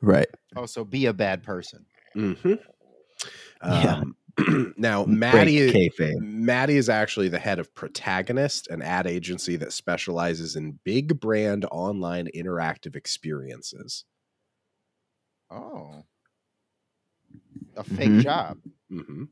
[0.00, 0.28] Right.
[0.56, 1.84] Also, be a bad person.
[2.16, 2.54] Mm-hmm.
[3.64, 4.02] Yeah.
[4.76, 6.14] Now, Great Matti, kayfabe.
[6.16, 11.64] Matti is actually the head of Protagonist, an ad agency that specializes in big brand
[11.70, 14.04] online interactive experiences.
[15.50, 16.06] Oh,
[17.76, 18.22] a fake Mhm.
[18.22, 18.58] job.
[18.90, 19.24] hmm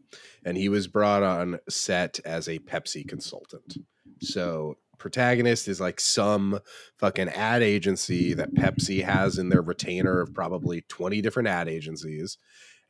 [0.44, 3.78] And he was brought on set as a Pepsi consultant.
[4.20, 6.60] So, Protagonist is like some
[6.98, 12.38] fucking ad agency that Pepsi has in their retainer of probably 20 different ad agencies.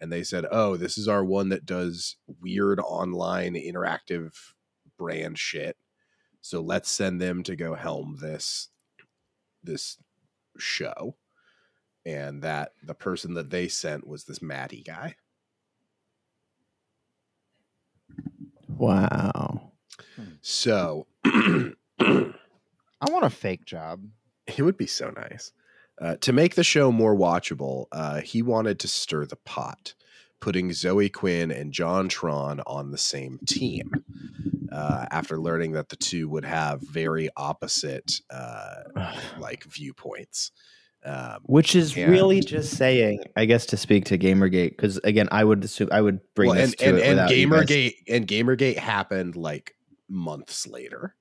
[0.00, 4.32] And they said, oh, this is our one that does weird online interactive
[4.98, 5.76] brand shit.
[6.40, 8.68] So let's send them to go helm this
[9.62, 9.98] this
[10.58, 11.16] show.
[12.04, 15.16] And that the person that they sent was this Matti guy.
[18.68, 19.72] Wow.
[20.14, 20.22] Hmm.
[20.40, 21.72] So I
[23.10, 24.04] want a fake job.
[24.46, 25.52] It would be so nice.
[26.00, 29.94] Uh, to make the show more watchable, uh, he wanted to stir the pot,
[30.40, 33.90] putting Zoe Quinn and JonTron on the same team.
[34.70, 38.82] Uh, after learning that the two would have very opposite, uh,
[39.38, 40.52] like viewpoints.
[41.04, 45.28] Um, Which is And- really just saying, I guess, to speak to Gamergate, because again,
[45.30, 48.26] I would assume I would bring well, this and to and, it and Gamergate and
[48.26, 49.76] Gamergate happened like
[50.08, 51.14] months later.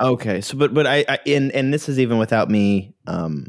[0.00, 2.94] Okay, so but but I, I and and this is even without me.
[3.06, 3.48] Um,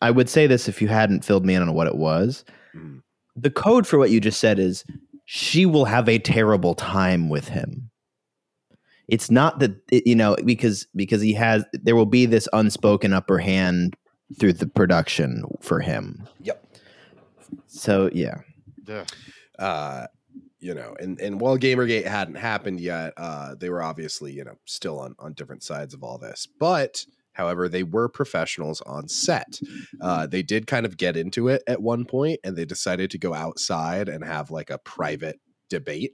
[0.00, 2.44] I would say this if you hadn't filled me in on what it was.
[2.74, 3.02] Mhm.
[3.36, 4.84] The code for what you just said is
[5.24, 7.90] she will have a terrible time with him.
[9.08, 13.12] It's not that it- you know because because he has there will be this unspoken
[13.12, 13.96] upper hand
[14.38, 16.26] through the production for him.
[16.42, 16.64] Yep.
[17.66, 18.40] So yeah,
[18.88, 19.06] Ugh.
[19.58, 20.06] uh
[20.60, 24.58] you know and and while gamergate hadn't happened yet uh they were obviously you know
[24.66, 27.04] still on on different sides of all this but
[27.38, 29.60] however they were professionals on set.
[30.02, 33.18] Uh they did kind of get into it at one point and they decided to
[33.18, 36.12] go outside and have like a private debate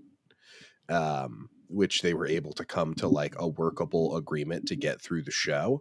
[0.89, 5.23] um which they were able to come to like a workable agreement to get through
[5.23, 5.81] the show.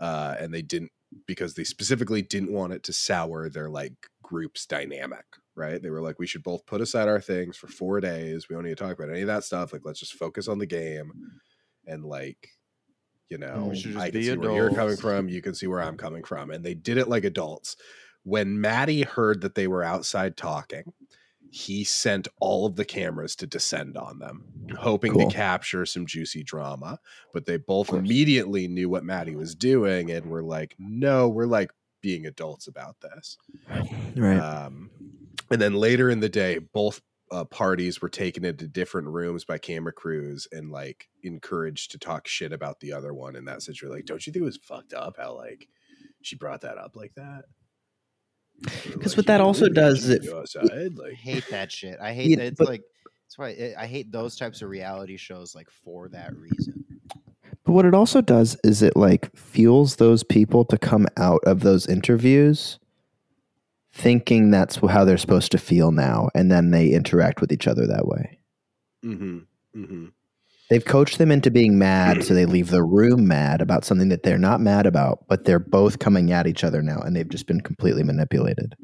[0.00, 0.92] Uh and they didn't
[1.26, 5.26] because they specifically didn't want it to sour their like group's dynamic
[5.56, 5.82] right?
[5.82, 8.48] They were like we should both put aside our things for four days.
[8.48, 9.72] We don't need to talk about any of that stuff.
[9.72, 11.10] Like let's just focus on the game
[11.86, 12.50] and like
[13.28, 16.24] you know i can see where you're coming from you can see where i'm coming
[16.24, 17.76] from and they did it like adults
[18.24, 20.92] when maddie heard that they were outside talking
[21.50, 24.44] he sent all of the cameras to descend on them
[24.78, 25.28] hoping Cool.
[25.28, 26.98] to capture some juicy drama
[27.32, 31.70] but they both immediately knew what maddie was doing and were like no we're like
[32.02, 33.38] being adults about this
[34.16, 34.38] right.
[34.38, 34.90] um,
[35.50, 37.00] and then later in the day, both
[37.32, 42.28] uh, parties were taken into different rooms by camera crews and like encouraged to talk
[42.28, 43.94] shit about the other one in that situation.
[43.94, 45.68] Like, don't you think it was fucked up how like
[46.22, 47.42] she brought that up like that?
[48.84, 50.70] Because like, what that also does should is it- go outside.
[50.72, 51.98] I Like, hate that shit.
[52.00, 52.46] I hate Yeah, that.
[52.46, 52.82] It's but- like
[53.26, 55.54] that's why I- I hate those types of reality shows.
[55.54, 56.84] Like for that reason.
[57.64, 61.60] But what it also does is it like fuels those people to come out of
[61.60, 62.78] those interviews
[63.96, 67.86] thinking that's how they're supposed to feel now, and then they interact with each other
[67.86, 68.38] that way.
[69.04, 69.38] mm-hmm,
[69.74, 70.06] mm-hmm.
[70.68, 74.22] They've coached them into being mad, so they leave the room mad about something that
[74.24, 77.46] they're not mad about, but they're both coming at each other now, and they've just
[77.46, 78.74] been completely manipulated.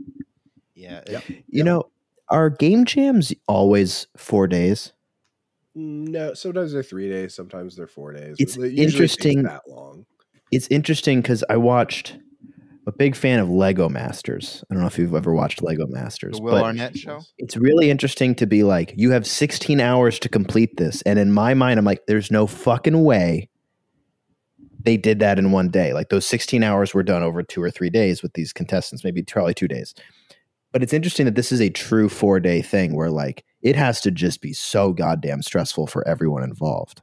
[0.74, 1.00] Yeah.
[1.08, 1.24] Yep.
[1.48, 1.90] You know,
[2.28, 4.92] are game jams always four days?
[5.74, 8.36] No, sometimes they're three days, sometimes they're four days.
[8.38, 10.06] It's It interesting- that long.
[10.50, 12.16] It's interesting because I watched.
[12.87, 14.64] A big fan of Lego Masters.
[14.68, 17.20] I don't know if you've ever watched Lego Masters, The Will but Arnett show.
[17.39, 21.01] it's really interesting to be like, you have 16 hours to complete this.
[21.03, 23.49] And in my mind, I'm like, there's no fucking way
[24.85, 25.93] they did that in one day.
[25.93, 29.22] Like those 16 hours were done over two or three days with these contestants, maybe
[29.22, 29.95] probably two days.
[30.72, 34.01] But it's interesting that this is a true four day thing where like it has
[34.01, 37.03] to just be so goddamn stressful for everyone involved.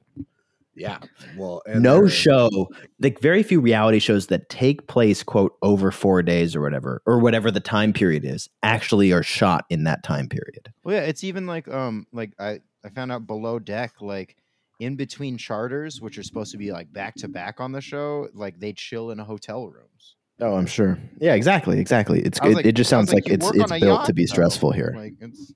[0.80, 1.00] Yeah.
[1.36, 2.70] Well, no show,
[3.00, 7.20] like very few reality shows that take place, quote, over four days or whatever, or
[7.20, 10.72] whatever the time period is, actually are shot in that time period.
[10.84, 14.38] Well, yeah, it's even like um like I I found out below deck like
[14.80, 18.30] in between charters, which are supposed to be like back to back on the show,
[18.34, 20.16] like they chill in hotel rooms.
[20.42, 20.98] Oh, I'm sure.
[21.20, 22.22] Yeah, exactly, exactly.
[22.22, 24.34] It's it, like- it just sounds like, "You it's it's built yacht, to be though."
[24.34, 24.94] stressful here.
[24.96, 25.54] Like it's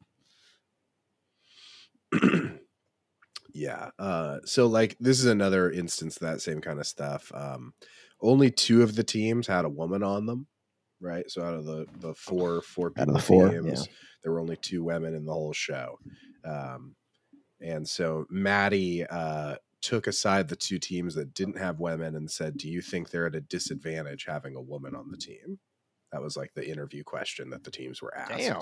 [3.53, 3.91] yeah.
[3.99, 7.31] Uh, so like this is another instance of that same kind of stuff.
[7.33, 7.73] Um,
[8.21, 10.47] only two of the teams had a woman on them,
[10.99, 11.29] right?
[11.29, 13.87] So out of the the four four Out of people the four, teams,
[14.23, 15.99] there were only two women in the whole show.
[16.43, 16.95] Um,
[17.61, 22.57] and so Matti uh, took aside the two teams that didn't have women and said,
[22.57, 25.59] "Do you think they're at a disadvantage having a woman on the team?"
[26.11, 28.37] That was like the interview question that the teams were asked.
[28.37, 28.61] damn.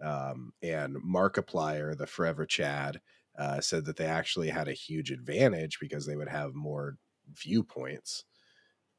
[0.00, 3.00] Um, and Markiplier, the Forever Chad,
[3.38, 6.96] uh, said that they actually had a huge advantage because they would have more
[7.34, 8.24] viewpoints.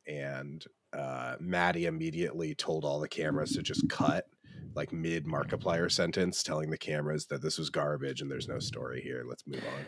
[0.07, 0.63] And
[0.93, 4.25] uh, Matti immediately told all the cameras to just cut,
[4.75, 9.01] like mid Markiplier sentence, telling the cameras that this was garbage and there's no story
[9.01, 9.23] here.
[9.27, 9.85] Let's move on.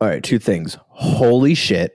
[0.00, 0.78] All right, two things.
[0.88, 1.92] Holy shit.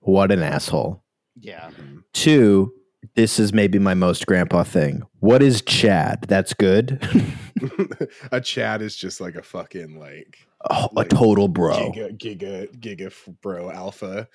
[0.00, 1.04] What an asshole.
[1.38, 1.70] Yeah.
[2.12, 2.72] Two,
[3.14, 5.02] this is maybe my most grandpa thing.
[5.20, 6.24] What is Chad?
[6.28, 7.02] That's good.
[8.32, 10.38] a Chad is just like a fucking like
[10.70, 11.74] oh, Like, a total bro.
[11.92, 13.12] giga giga giga
[13.42, 14.28] bro alpha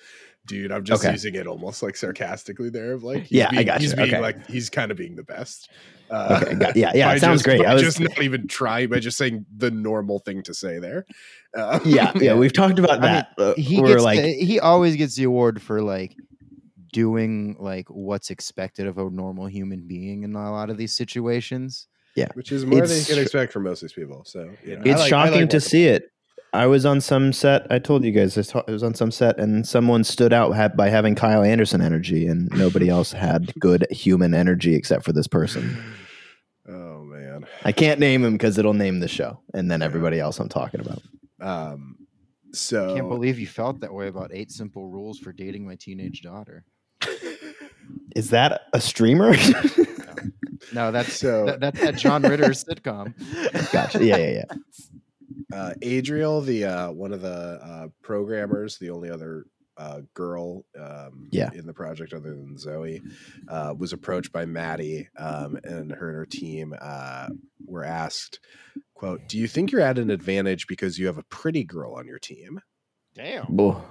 [0.46, 1.12] dude i'm just Okay.
[1.12, 3.86] using it almost like sarcastically there of like he's Yeah, I got you.
[3.86, 4.20] he's being Okay.
[4.20, 5.68] like he's kind of being the best
[6.10, 7.60] uh, Okay, got- yeah, yeah, it sounds just, great.
[7.62, 10.78] by I was- just not even trying by just saying the normal thing to say
[10.78, 11.04] there
[11.56, 13.28] uh, yeah, yeah, we've talked about I mean, that.
[13.36, 16.14] Uh, He we're gets like, the, he always gets the award for like
[16.92, 21.86] doing like what's expected of a normal human being in a lot of these situations.
[22.16, 24.76] Yeah, which is more than you can expect from most of these people so you
[24.76, 26.10] know, it's like- shocking like to see it.
[26.52, 27.66] I was on some set.
[27.70, 30.54] I told you guys I saw- I was on some set, and someone stood out
[30.56, 35.12] ha- by having Kyle Anderson energy, and nobody else had good human energy except for
[35.12, 35.76] this person.
[36.68, 40.38] oh man I can't name him because it'll name the show, and then everybody else
[40.40, 41.02] I'm talking about.
[41.40, 41.96] um
[42.52, 45.76] so I can't believe you felt that way about eight simple rules for dating my
[45.76, 46.64] teenage daughter.
[48.16, 49.36] Is that a streamer?
[50.72, 53.14] No, that's So- that, that's that John Ritter sitcom.
[53.72, 54.04] gotcha.
[54.04, 54.44] Yeah, yeah, yeah.
[55.52, 57.28] uh, Adriel, the uh, one of the
[57.62, 59.46] uh, programmers, the only other
[59.76, 61.50] uh, girl um, Yeah.
[61.54, 63.00] in the project other than Zoe,
[63.48, 67.28] uh, was approached by Matti, um, and her and her team uh,
[67.64, 68.40] were asked,
[68.94, 72.06] "quote Do you think you're at an advantage because you have a pretty girl on
[72.06, 72.60] your team?"
[73.14, 73.46] Damn.
[73.48, 73.82] Bull.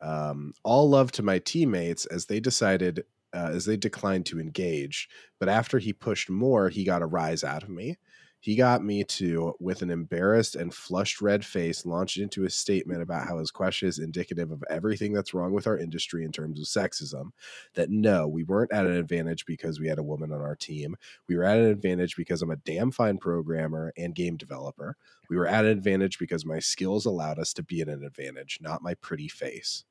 [0.00, 5.08] um, all love to my teammates as they decided uh, as they declined to engage
[5.40, 7.96] but after he pushed more he got a rise out of me
[8.44, 13.00] he got me to with an embarrassed and flushed red face launch into a statement
[13.00, 16.60] about how his question is indicative of everything that's wrong with our industry in terms
[16.60, 17.30] of sexism
[17.72, 20.94] that no we weren't at an advantage because we had a woman on our team.
[21.26, 24.98] We were at an advantage because i'm a damn fine programmer and game developer.
[25.30, 28.58] We were at an advantage because my skills allowed us to be at an advantage
[28.60, 29.84] not my pretty face.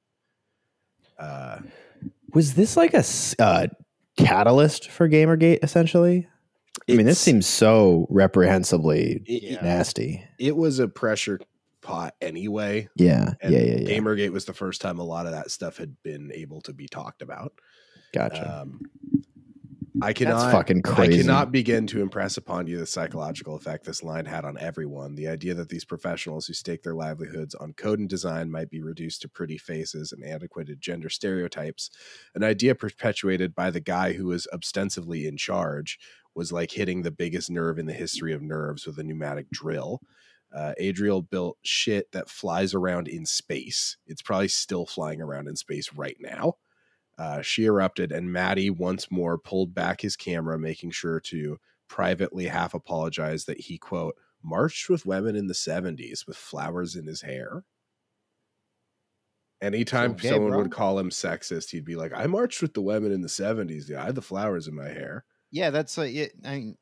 [1.17, 1.57] Uh,
[2.35, 3.03] Was this like a
[3.39, 3.65] uh,
[4.15, 5.63] catalyst for Gamergate?
[5.63, 6.27] Essentially,
[6.89, 10.25] I mean, this seems so reprehensibly it, nasty.
[10.39, 11.39] it was a pressure
[11.81, 12.89] pot anyway.
[12.95, 13.99] Yeah, And yeah, yeah, yeah.
[13.99, 16.87] Gamergate was the first time a lot of that stuff had been able to be
[16.87, 17.53] talked about.
[18.11, 18.61] gotcha.
[18.61, 18.81] Um,
[20.01, 21.13] I cannot That's fucking crazy.
[21.13, 25.13] I cannot begin to impress upon you the psychological effect this line had on everyone.
[25.13, 28.81] The idea that these professionals who stake their livelihoods on code and design might be
[28.81, 31.91] reduced to pretty faces and antiquated gender stereotypes,
[32.33, 35.99] an idea perpetuated by the guy who was ostensibly in charge,
[36.35, 40.01] was like hitting the biggest nerve in the history of nerves with a pneumatic drill.
[40.53, 43.97] Uh, Adriel built shit that flies around in space.
[44.05, 46.55] It's probably still flying around in space right now.
[47.17, 52.45] Uh, she erupted, and Matti once more pulled back his camera, making sure to privately
[52.47, 57.21] half apologize that he, quote, marched with women in the 70s with flowers in his
[57.21, 57.63] hair.
[59.61, 60.57] Anytime So gay, someone bro.
[60.57, 63.87] would call him sexist, he'd be like, I marched with the women in the 70s.
[63.89, 65.23] Yeah, I had the flowers in my hair.
[65.53, 66.33] Yeah, that's like it.
[66.43, 66.77] I mean,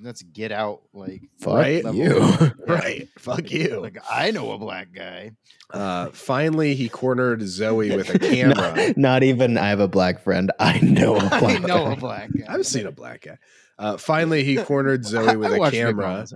[0.00, 1.84] that's get out like Fuck right?
[1.94, 2.36] you.
[2.66, 3.08] Right.
[3.18, 3.78] Fuck you.
[3.80, 5.32] Like I know a black guy.
[5.70, 8.74] Uh, finally, he cornered Zoe with a camera.
[8.86, 9.58] not, not even.
[9.58, 10.50] I have a black friend.
[10.58, 11.62] I know a I black.
[11.62, 11.92] know guy.
[11.92, 12.46] a black guy.
[12.48, 13.36] I've seen a black guy.
[13.78, 16.26] Uh, finally, he cornered Zoe with a camera.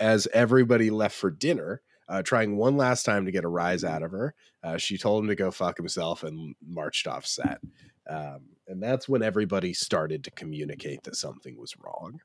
[0.00, 4.02] As everybody left for dinner, uh, trying one last time to get a rise out
[4.02, 4.34] of her.
[4.62, 7.58] Uh, she told him to go fuck himself and marched off set.
[8.08, 12.20] Um, and that's when everybody started to communicate that something was wrong.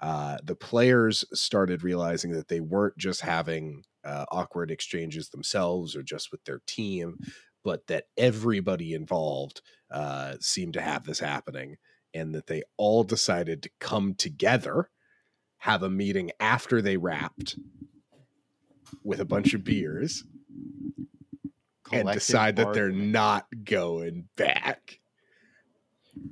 [0.00, 6.02] Uh, the players started realizing that they weren't just having uh, awkward exchanges themselves or
[6.02, 7.18] just with their team,
[7.62, 11.76] but that everybody involved uh, seemed to have this happening
[12.14, 14.90] and that they all decided to come together,
[15.58, 17.56] have a meeting after they wrapped
[19.04, 20.24] with a bunch of beers
[21.92, 24.98] and decide that they're not going back.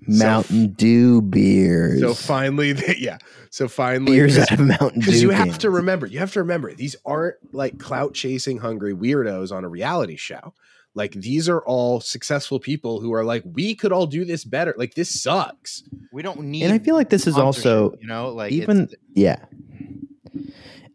[0.07, 2.01] Mountain Dew beers.
[2.01, 3.18] So finally, they, yeah.
[3.51, 5.07] So finally, beers out of Mountain Dew.
[5.07, 5.59] because you have cans.
[5.59, 9.68] to remember, you have to remember, these aren't like clout chasing hungry weirdos on a
[9.68, 10.55] reality show.
[10.95, 14.74] Like these are all successful people who are like, we could all do this better.
[14.76, 15.85] Like this sucks.
[16.12, 16.64] We don't need.
[16.64, 19.45] And I feel like this is also you know like even it's, yeah.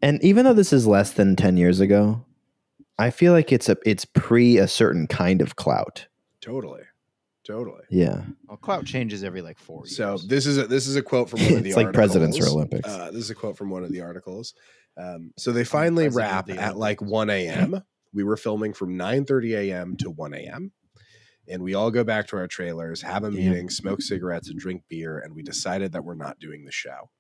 [0.01, 2.23] And even though this is less than 10 years ago,
[2.97, 6.07] I feel like it's a it's pre a certain kind of clout.
[6.41, 6.83] Totally,
[7.45, 7.83] totally.
[7.89, 8.23] Yeah.
[8.49, 9.95] oh, clout changes every like four years.
[9.95, 11.77] So this is a, this is a quote from one of the articles.
[11.77, 12.49] It's like presidents or.
[12.49, 12.89] Olympics.
[12.89, 14.53] Uh, this is a quote from one of the articles.
[14.97, 17.83] Um, so they finally wrap the at like 1 a.m.
[18.13, 19.97] We were filming from 9:30 a.m.
[19.97, 20.71] to 1 a.m.
[21.47, 23.35] And we all go back to our trailers, have a Damn.
[23.35, 27.11] meeting, smoke cigarettes, and drink beer, and we decided that we're not doing the show.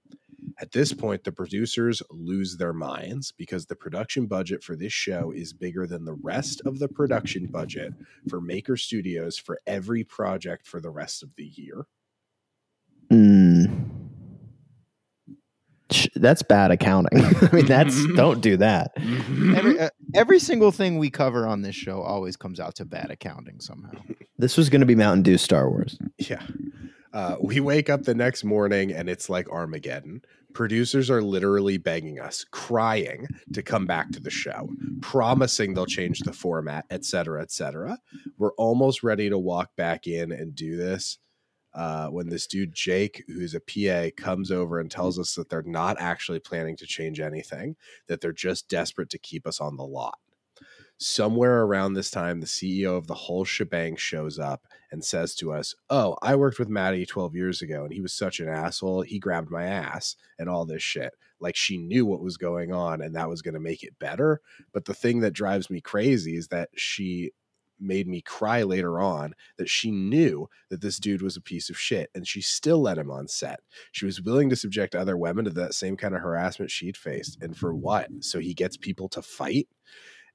[0.59, 5.31] At this point, the producers lose their minds because the production budget for this show
[5.31, 7.93] is bigger than the rest of the production budget
[8.29, 11.87] for Maker Studios for every project for the rest of the year.
[13.11, 13.85] Mm.
[16.15, 17.23] That's bad accounting.
[17.41, 18.91] I mean, that's don't do that.
[18.97, 23.11] every uh, every single thing we cover on this show always comes out to bad
[23.11, 24.01] accounting somehow.
[24.37, 25.97] This was going to be Mountain Dew Star Wars.
[26.17, 26.41] Yeah.
[27.13, 30.21] Uh, we wake up the next morning and it's like Armageddon.
[30.55, 34.69] Producers are literally begging us, crying to come back to the show,
[35.01, 37.99] promising they'll change the format, et cetera, et cetera.
[38.37, 41.19] We're almost ready to walk back in and do this
[41.73, 45.61] uh, when this dude, Jake, who's a PA, comes over and tells us that they're
[45.61, 47.75] not actually planning to change anything,
[48.07, 50.17] that they're just desperate to keep us on the lot.
[50.97, 54.65] Somewhere around this time, the CEO of the whole shebang shows up
[54.95, 58.13] and says to us, Oh, I worked with Matti 12 years ago and he was
[58.13, 59.01] such an asshole.
[59.01, 61.13] He grabbed my ass and all this shit.
[61.41, 64.39] Like she knew what was going on and that was going to make it better.
[64.73, 67.31] But the thing that drives me crazy is that she
[67.77, 71.77] made me cry later on that she knew that this dude was a piece of
[71.77, 73.59] shit and she still let him on set.
[73.91, 77.37] She was willing to subject other women to that same kind of harassment she'd faced.
[77.41, 78.07] And for what?
[78.21, 79.67] So he gets people to fight?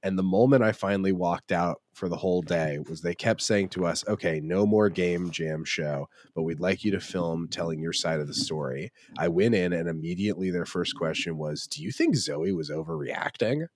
[0.03, 2.53] And the moment I finally walked out for the whole mm-hmm.
[2.53, 6.59] day was they kept saying to us, okay, no more game jam show, but we'd
[6.59, 8.41] like you to film telling your side of the mm-hmm.
[8.41, 8.91] story.
[9.17, 13.67] I went in and immediately their first question was, do you think Zoe was overreacting?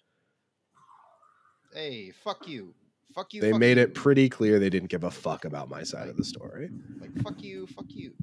[1.73, 2.73] Hey, fuck you,
[3.13, 3.41] fuck you.
[3.41, 3.83] They fuck made you.
[3.83, 6.69] it pretty clear they didn't give a fuck about my side of the story.
[6.99, 8.13] like fuck you, fuck you.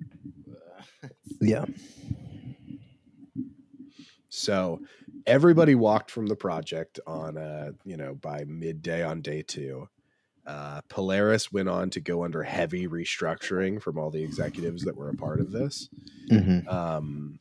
[1.41, 1.65] Yeah.
[4.29, 4.81] So
[5.27, 9.89] everybody walked from the project on uh, you know, by midday on day two.
[10.47, 15.09] Uh, Polaris went on to go under heavy restructuring from all the executives that were
[15.09, 15.89] a part of this.
[16.29, 17.39] hmm um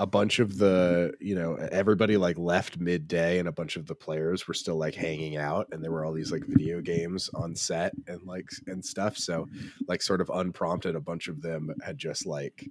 [0.00, 3.94] a bunch of the you know everybody like left midday and a bunch of the
[3.94, 7.54] players were still like hanging out and there were all these like video games on
[7.54, 9.46] set and like and stuff so
[9.86, 12.68] like sort of unprompted a bunch of them had just like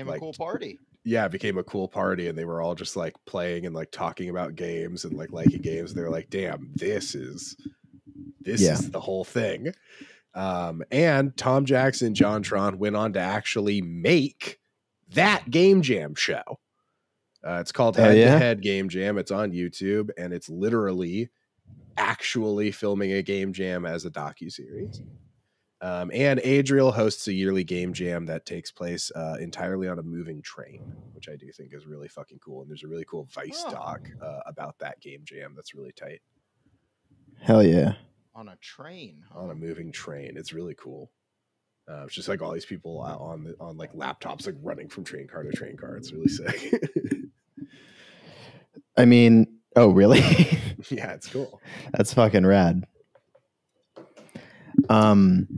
[0.00, 0.78] became a cool party.
[1.04, 3.90] Yeah it became a cool party and they were all just like playing and like
[3.90, 7.56] talking about games and like liking games they're like damn this is
[8.40, 8.72] this Yeah.
[8.74, 9.72] is the whole thing.
[10.34, 14.58] Um and tom jackson JonTron went on to actually make
[15.14, 16.42] that game jam show.
[17.44, 19.16] Uh, it's called head to head game jam.
[19.18, 21.30] It's on youtube and it's literally
[21.96, 25.02] actually filming a game jam as a docu-series
[25.82, 30.02] um, and Adriel hosts a yearly game jam that takes place uh, entirely on a
[30.02, 32.60] moving train, which I do think is really fucking cool.
[32.62, 33.70] And there's a really cool Vice Oh.
[33.70, 36.20] doc uh, about that game jam that's really tight
[37.40, 37.94] Hell yeah.
[38.34, 39.24] on a train.
[39.32, 39.40] huh?
[39.40, 40.36] on a moving train.
[40.36, 41.10] It's really cool.
[41.90, 45.02] Uh, it's just like all these people on the, on like laptops, like running from
[45.02, 45.96] train car to train car.
[45.96, 46.72] It's really sick.
[48.96, 49.46] I mean,
[49.76, 50.20] oh, really?
[50.90, 51.60] yeah, it's cool.
[51.92, 52.84] That's fucking rad.
[54.88, 55.48] Um,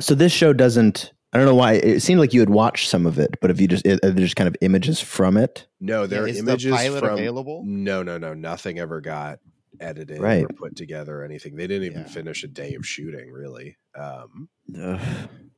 [0.00, 1.12] so this show doesn't.
[1.32, 1.74] I don't know why.
[1.74, 4.12] It seemed like you had watched some of it, but if you just, are there
[4.12, 5.66] just kind of images from it?
[5.80, 7.12] No, there Yeah, are is images the pilot from.
[7.18, 7.62] available?
[7.66, 8.32] No, no, no.
[8.32, 9.40] Nothing ever got
[9.78, 10.44] edited Right.
[10.44, 11.56] or put together or anything.
[11.56, 12.06] They didn't even Yeah.
[12.06, 13.76] finish a day of shooting, really.
[13.94, 14.48] Um,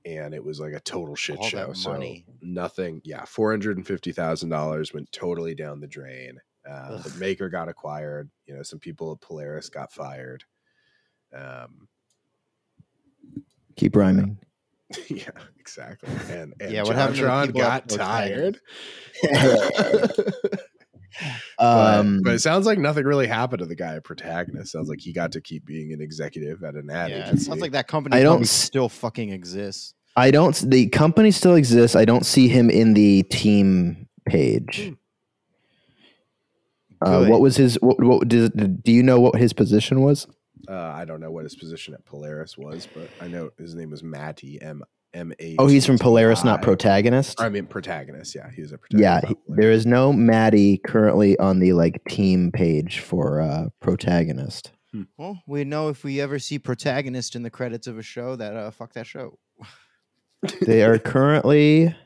[0.05, 1.73] and it was like a total shit All that show.
[1.75, 3.01] So nothing.
[3.05, 6.41] Yeah, four hundred and fifty thousand dollars went totally down the drain.
[6.69, 8.31] Uh, the maker got acquired.
[8.47, 10.45] You know, some people at Polaris got fired.
[11.33, 11.89] Um,
[13.79, 14.39] Keep rhyming.
[15.09, 16.11] yeah, exactly.
[16.31, 18.57] And, and Yeah, what John happened to the got at Polaris?
[19.23, 20.51] tired.
[21.59, 24.71] But, Um, but it sounds like nothing really happened to the guy at Protagonist.
[24.71, 27.45] Sounds like he got to keep being an executive at an ad Yeah, it agency.
[27.47, 29.95] sounds like that company I don't s- still fucking exists.
[30.17, 30.55] I don't.
[30.71, 31.97] The company still exists.
[31.97, 34.93] I don't see him in the team page.
[37.01, 37.75] Uh, what was his?
[37.81, 40.27] What, what does, do you know what his position was?
[40.69, 43.91] Uh, I don't know what his position at Polaris was, but I know his name
[43.91, 44.83] was Matti M
[45.15, 45.57] M A.
[45.59, 47.41] Oh, he's from Polaris, not protagonist.
[47.41, 48.35] I mean, protagonist.
[48.35, 49.03] Yeah, he was a protagonist.
[49.03, 49.61] Yeah, not he- Polaris.
[49.63, 54.73] there is no Matti currently on the like team page for uh protagonist.
[55.17, 58.55] Well, we know if we ever see protagonist in the credits of a show that
[58.57, 59.39] uh fuck that show.
[60.63, 61.97] They are currently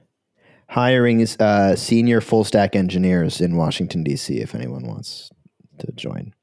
[0.69, 4.39] hiring uh, senior full stack engineers in Washington D.C.
[4.41, 5.31] If anyone wants
[5.79, 6.35] to join.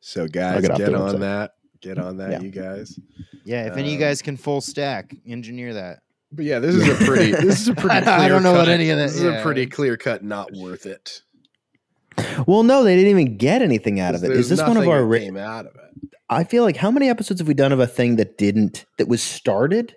[0.00, 1.20] So guys, get get on website.
[1.20, 1.52] that.
[1.80, 2.40] Get on that, Yeah.
[2.40, 2.98] you guys.
[3.44, 6.00] Yeah, if any of you Um, guys can full stack, engineer that.
[6.32, 7.32] But yeah, this is a pretty.
[7.46, 8.02] This is a pretty.
[8.02, 9.38] Clear I don't know what cut- any of that- This is yeah.
[9.38, 10.22] a pretty clear cut.
[10.24, 11.22] Not worth it.
[12.46, 14.32] Well, no, they didn't even get anything out of it.
[14.32, 15.04] Is this one of our?
[15.04, 16.08] Ra- came out of it?
[16.28, 19.08] I feel like how many episodes have we done of a thing that didn't that
[19.08, 19.94] was started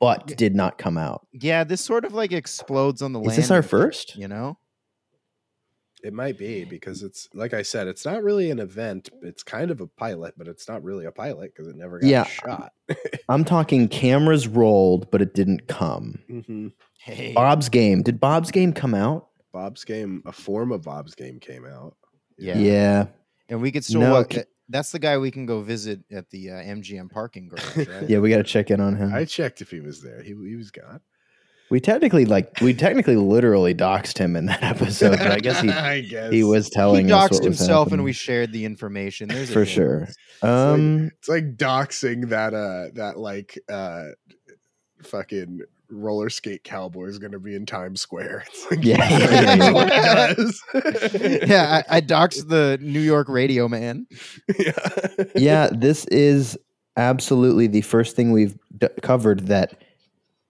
[0.00, 1.26] but did not come out?
[1.32, 4.16] Yeah, this sort of like explodes on the Is this our first?
[4.16, 4.58] You know?
[6.04, 9.08] It might be because it's like I said, it's not really an event.
[9.22, 12.06] It's kind of a pilot, but it's not really a pilot because it never got
[12.06, 12.24] Yeah.
[12.24, 12.72] shot.
[13.28, 16.20] I'm talking cameras rolled, but it didn't come.
[16.28, 16.68] hmm
[17.00, 18.02] Hey, Bob's game.
[18.02, 19.28] Did Bob's game come out?
[19.52, 21.96] Bob's game, a form of Bob's game, came out.
[22.36, 22.58] Yeah.
[22.58, 23.06] Yeah.
[23.48, 24.00] and we could still.
[24.00, 24.34] No, walk,
[24.68, 28.08] that's the guy we can go visit at the uh, MGM parking garage, right?
[28.08, 29.12] Yeah, we got to check in on him.
[29.14, 30.22] I checked if he was there.
[30.22, 31.00] He he was gone.
[31.70, 35.68] We technically like we technically literally doxed him in that episode, but I guess he
[35.70, 38.64] I guess he was He telling us doxed what was himself, and we shared the
[38.64, 39.28] information.
[39.28, 40.00] There's for sure.
[40.00, 40.16] difference.
[40.42, 44.04] Um, It's like doxing that uh that like uh
[45.02, 48.44] fucking roller skate cowboy is going to be in Times Square.
[48.52, 49.70] It's like, Yeah, yeah, yeah, yeah.
[49.72, 50.62] what he does.
[51.48, 54.06] yeah, I, I doxed the New York radio man.
[54.58, 54.72] yeah.
[55.34, 56.58] yeah, this is
[56.96, 59.80] absolutely the first thing we've d- covered that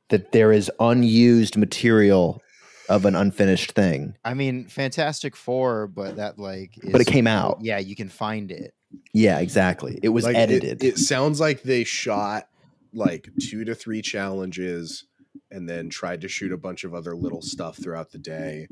[0.09, 2.43] that there is unused material
[2.89, 4.16] of an unfinished thing.
[4.24, 7.59] I mean, Fantastic Four, but that like, is, But it came out.
[7.60, 8.74] Yeah, you can find it.
[9.12, 9.98] Yeah, exactly.
[10.02, 10.82] It was Like, edited.
[10.82, 12.48] It, sounds like they shot
[12.94, 15.05] like two to three challenges
[15.51, 18.68] and then tried to shoot a bunch of other little stuff throughout the day.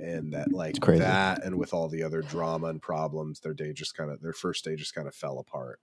[0.00, 1.00] And that like crazy.
[1.00, 4.34] that and with all the other drama and problems, their day just kind of their
[4.34, 5.80] first day just kind of fell apart.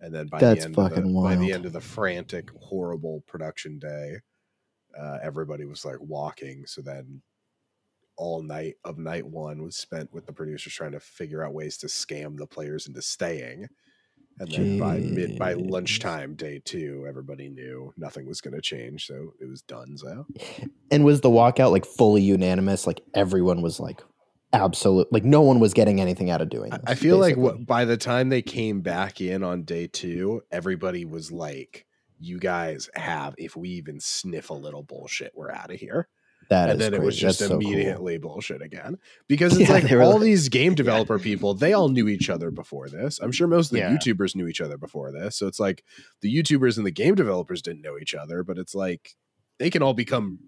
[0.00, 2.50] And then by That's the end of the, fucking by the end of the frantic,
[2.60, 4.16] horrible production day,
[4.98, 6.64] uh, everybody was like walking.
[6.66, 7.20] So then
[8.16, 11.78] all night of night one was spent with the producers trying to figure out ways
[11.78, 13.68] to scam the players into staying.
[14.40, 19.06] And then by mid by lunchtime day two, everybody knew nothing was going to change,
[19.06, 19.96] so it was done.
[19.96, 20.26] So
[20.92, 22.86] and was the walkout like fully unanimous?
[22.86, 24.00] Like everyone was like
[24.52, 26.80] absolute like no one was getting anything out of doing this.
[26.86, 27.42] I feel like basically.
[27.42, 31.86] what, by the time they came back in on day two, everybody was like,
[32.18, 36.08] "You guys have, if we even sniff a little bullshit, we're out of here."
[36.50, 37.68] that and is then it was just That's so cool.
[37.68, 38.96] immediately bullshit again
[39.26, 42.50] because it's Yeah, like all like- these game developer people they all knew each other
[42.50, 43.90] before this i'm sure most of the Yeah.
[43.94, 45.84] youtubers knew each other before this so it's like
[46.22, 49.14] the youtubers and the game developers didn't know each other but it's like
[49.58, 50.38] they can all become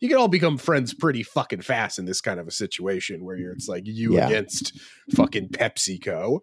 [0.00, 3.36] you can all become friends pretty fucking fast in this kind of a situation where
[3.36, 4.26] you're it's like you Yeah.
[4.28, 4.78] against
[5.14, 6.40] fucking PepsiCo,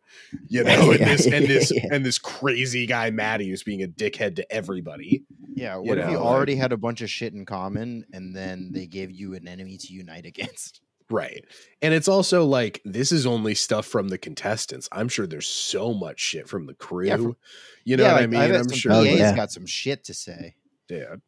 [0.48, 1.84] you know, and this and this yeah.
[1.92, 5.24] and this crazy guy Matti who's being a dickhead to everybody.
[5.56, 8.36] Yeah, You what if you already like- had a bunch of shit in common, and
[8.36, 10.82] then they gave you an enemy to unite against?
[11.10, 11.46] Right.
[11.82, 14.90] And it's also like this is only stuff from the contestants.
[14.92, 17.08] I'm sure there's so much shit from the crew.
[17.08, 17.36] Yeah, from-
[17.84, 18.40] you know yeah, what I mean?
[18.40, 19.36] bet I'm some sure Oh, PA's yeah.
[19.36, 20.56] got some shit to say.
[20.88, 21.22] dude.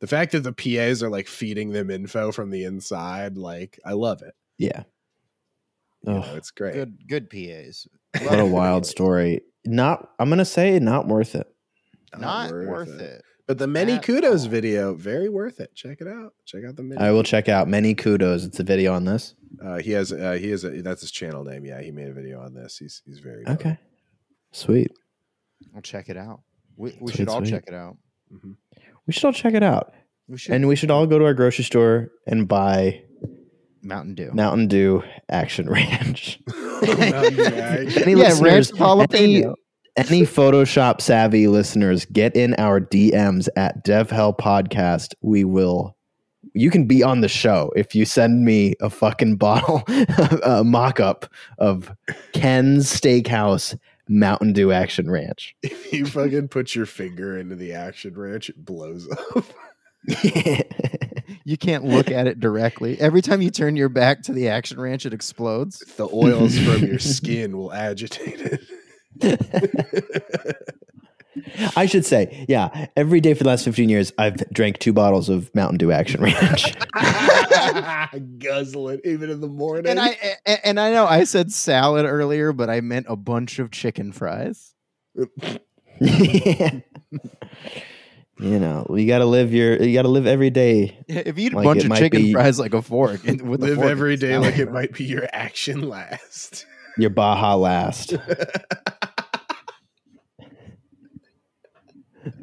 [0.00, 3.92] The fact that the PAs are like feeding them info from the inside, like I
[3.94, 4.34] love it.
[4.58, 4.84] Yeah.
[6.04, 6.74] You Oh, know, it's great.
[6.74, 7.88] Good, good PAs.
[8.22, 9.40] what a wild story.
[9.64, 11.46] Not I'm gonna say not worth it.
[12.16, 13.22] Not worth, it.
[13.46, 14.50] But the many at kudos all.
[14.50, 15.74] video, very worth it.
[15.74, 16.32] Check it out.
[16.46, 17.00] Check out the many.
[17.00, 18.44] I will check out many kudos.
[18.44, 19.34] It's a video on this.
[19.62, 21.64] Uh, he has uh, he has a, that's his channel name.
[21.66, 22.78] Yeah, he made a video on this.
[22.78, 23.54] He's he's very good.
[23.54, 23.78] Okay.
[24.52, 24.92] Sweet.
[25.74, 26.40] I'll check it out.
[26.76, 27.50] We, we Sweet, should all sweet.
[27.50, 27.96] check it out.
[28.32, 28.56] Mhm.
[29.08, 29.94] We should all check it out.
[30.28, 30.54] We should.
[30.54, 33.02] And we should all go to our grocery store and buy
[33.82, 34.30] Mountain Dew.
[34.34, 36.38] Mountain Dew Action Ranch.
[36.46, 38.02] Mountain Dew Action.
[38.02, 39.54] Any yeah, listeners, ranch any, jalapeno.
[39.96, 45.14] any Photoshop savvy listeners, get in our DMs at DevHell Podcast.
[45.22, 45.96] We will.
[46.52, 49.84] You can be on the show if you send me a fucking bottle,
[50.44, 51.90] a mock up of
[52.34, 53.74] Ken's Steakhouse
[54.08, 55.54] Mountain Dew Action Ranch.
[55.62, 59.44] if you fucking put your finger into the action ranch, it blows up.
[61.44, 62.98] you can't look at it directly.
[63.00, 65.80] Every time you turn your back to the action ranch, it explodes.
[65.96, 68.60] The oils from your skin will agitate
[69.20, 69.48] it.
[71.76, 75.28] I should say, yeah, every day for the last 15 years, I've drank two bottles
[75.28, 76.74] of Mountain Dew Action Ranch.
[78.38, 79.86] Guzzle it even in the morning.
[79.90, 83.58] And I a- and I know I said salad earlier, but I meant a bunch
[83.58, 84.74] of chicken fries.
[86.00, 86.82] you
[88.40, 90.98] know, you got to live your, you got to live every day.
[91.08, 93.62] If you eat a Like bunch of chicken be- fries like a fork, and with
[93.62, 94.74] a live fork, every it's day salad like it fries.
[94.74, 96.66] might be your action last.
[96.96, 98.14] Your Baja last.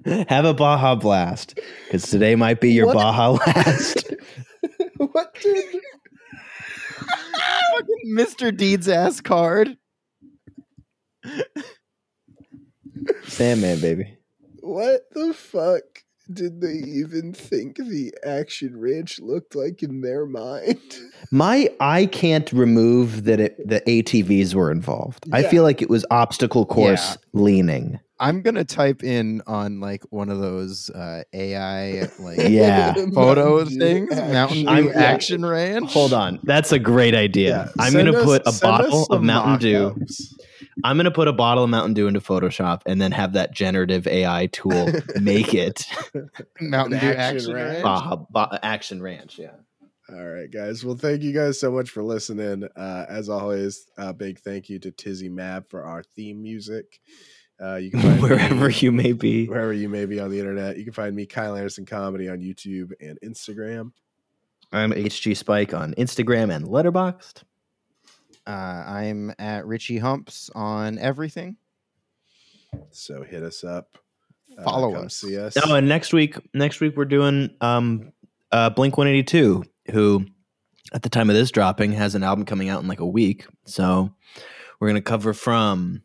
[0.27, 2.93] Have a Baja blast because today might be your What?
[2.93, 4.13] Baja last.
[4.97, 5.81] what did
[7.73, 8.55] Fucking Mr.
[8.55, 9.77] Deeds ass card.
[13.23, 14.17] Sandman, baby.
[14.61, 15.81] what the fuck
[16.31, 20.79] did they even think the action ranch looked like in their mind?
[21.31, 25.25] My I can't remove that it the ATVs were involved.
[25.31, 27.99] I feel like it was obstacle course leaning.
[28.19, 32.93] I'm gonna type in on like one of those uh, AI like Yeah.
[33.13, 34.31] photo Mountain things, action.
[34.33, 35.03] Mountain Dew I'm- yeah.
[35.03, 35.91] Action Ranch.
[35.93, 36.39] Hold on.
[36.43, 37.49] That's a great idea.
[37.49, 39.83] Yeah, I'm send going to us- put a bottle of Mountain Dew.
[39.89, 40.35] mock-ups.
[40.83, 43.51] I'm going to put a bottle of Mountain Dew into Photoshop and then have that
[43.53, 45.85] generative AI tool make it
[46.61, 47.71] Mountain Dew Action Action Ranch.
[47.73, 47.83] Ranch.
[47.83, 49.37] Baja, Ba- Action Ranch.
[49.39, 49.51] Yeah.
[50.09, 50.85] All right, guys.
[50.85, 52.67] Well, thank you guys so much for listening.
[52.75, 56.99] Uh, as always, a big thank you to Tizzy Mab for our theme music.
[57.61, 59.47] Uh, you can find Wherever me, you may be.
[59.47, 62.39] wherever you may be on the internet, you can find me, Kyle Anderson Comedy, on
[62.39, 63.91] YouTube and Instagram.
[64.71, 67.43] I'm HG Spike on Instagram and Letterboxd.
[68.47, 71.55] Uh, I'm at Richie Humps on everything.
[72.91, 73.97] So hit us up.
[74.57, 75.15] Uh, Follow come us.
[75.15, 75.57] See us.
[75.65, 78.11] Oh, and next week, next week we're doing um,
[78.51, 80.25] uh, Blink 182, who
[80.93, 83.45] at the time of this dropping has an album coming out in like a week.
[83.65, 84.13] So
[84.79, 86.03] we're gonna cover from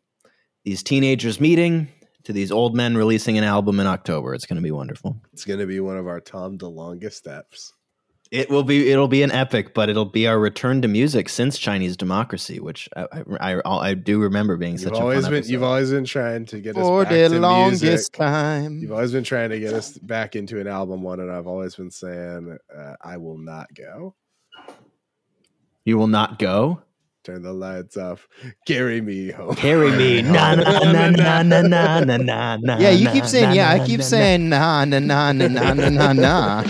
[0.64, 1.88] these teenagers meeting
[2.24, 4.34] to these old men releasing an album in October.
[4.34, 5.16] It's gonna be wonderful.
[5.32, 7.72] It's going to be one of our Tom DeLonga steps.
[8.30, 11.58] It will be it'll be an epic, but it'll be our return to music since
[11.58, 13.06] Chinese democracy, which I
[13.40, 15.50] I, I, I do remember being You've such a always fun been episode.
[15.52, 18.12] you've always been trying to get us For back the to longest music.
[18.12, 18.78] time.
[18.78, 21.74] You've always been trying to get us back into an album one, and I've always
[21.74, 24.14] been saying uh, I will not go.
[25.84, 26.82] you will not go.
[27.22, 28.26] Turn the lights off.
[28.66, 29.54] Carry me home.
[29.54, 32.78] Carry me, na na na na na na na na na.
[32.78, 33.68] Yeah, you keep saying yeah.
[33.68, 34.08] I keep na, na.
[34.08, 36.64] saying nah, nah, nah, nah, nah, nah, nah, nah.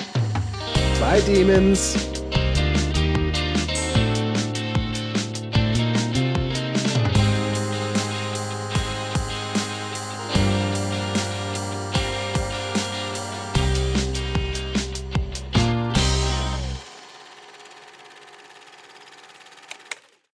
[0.99, 2.10] Bye, demons.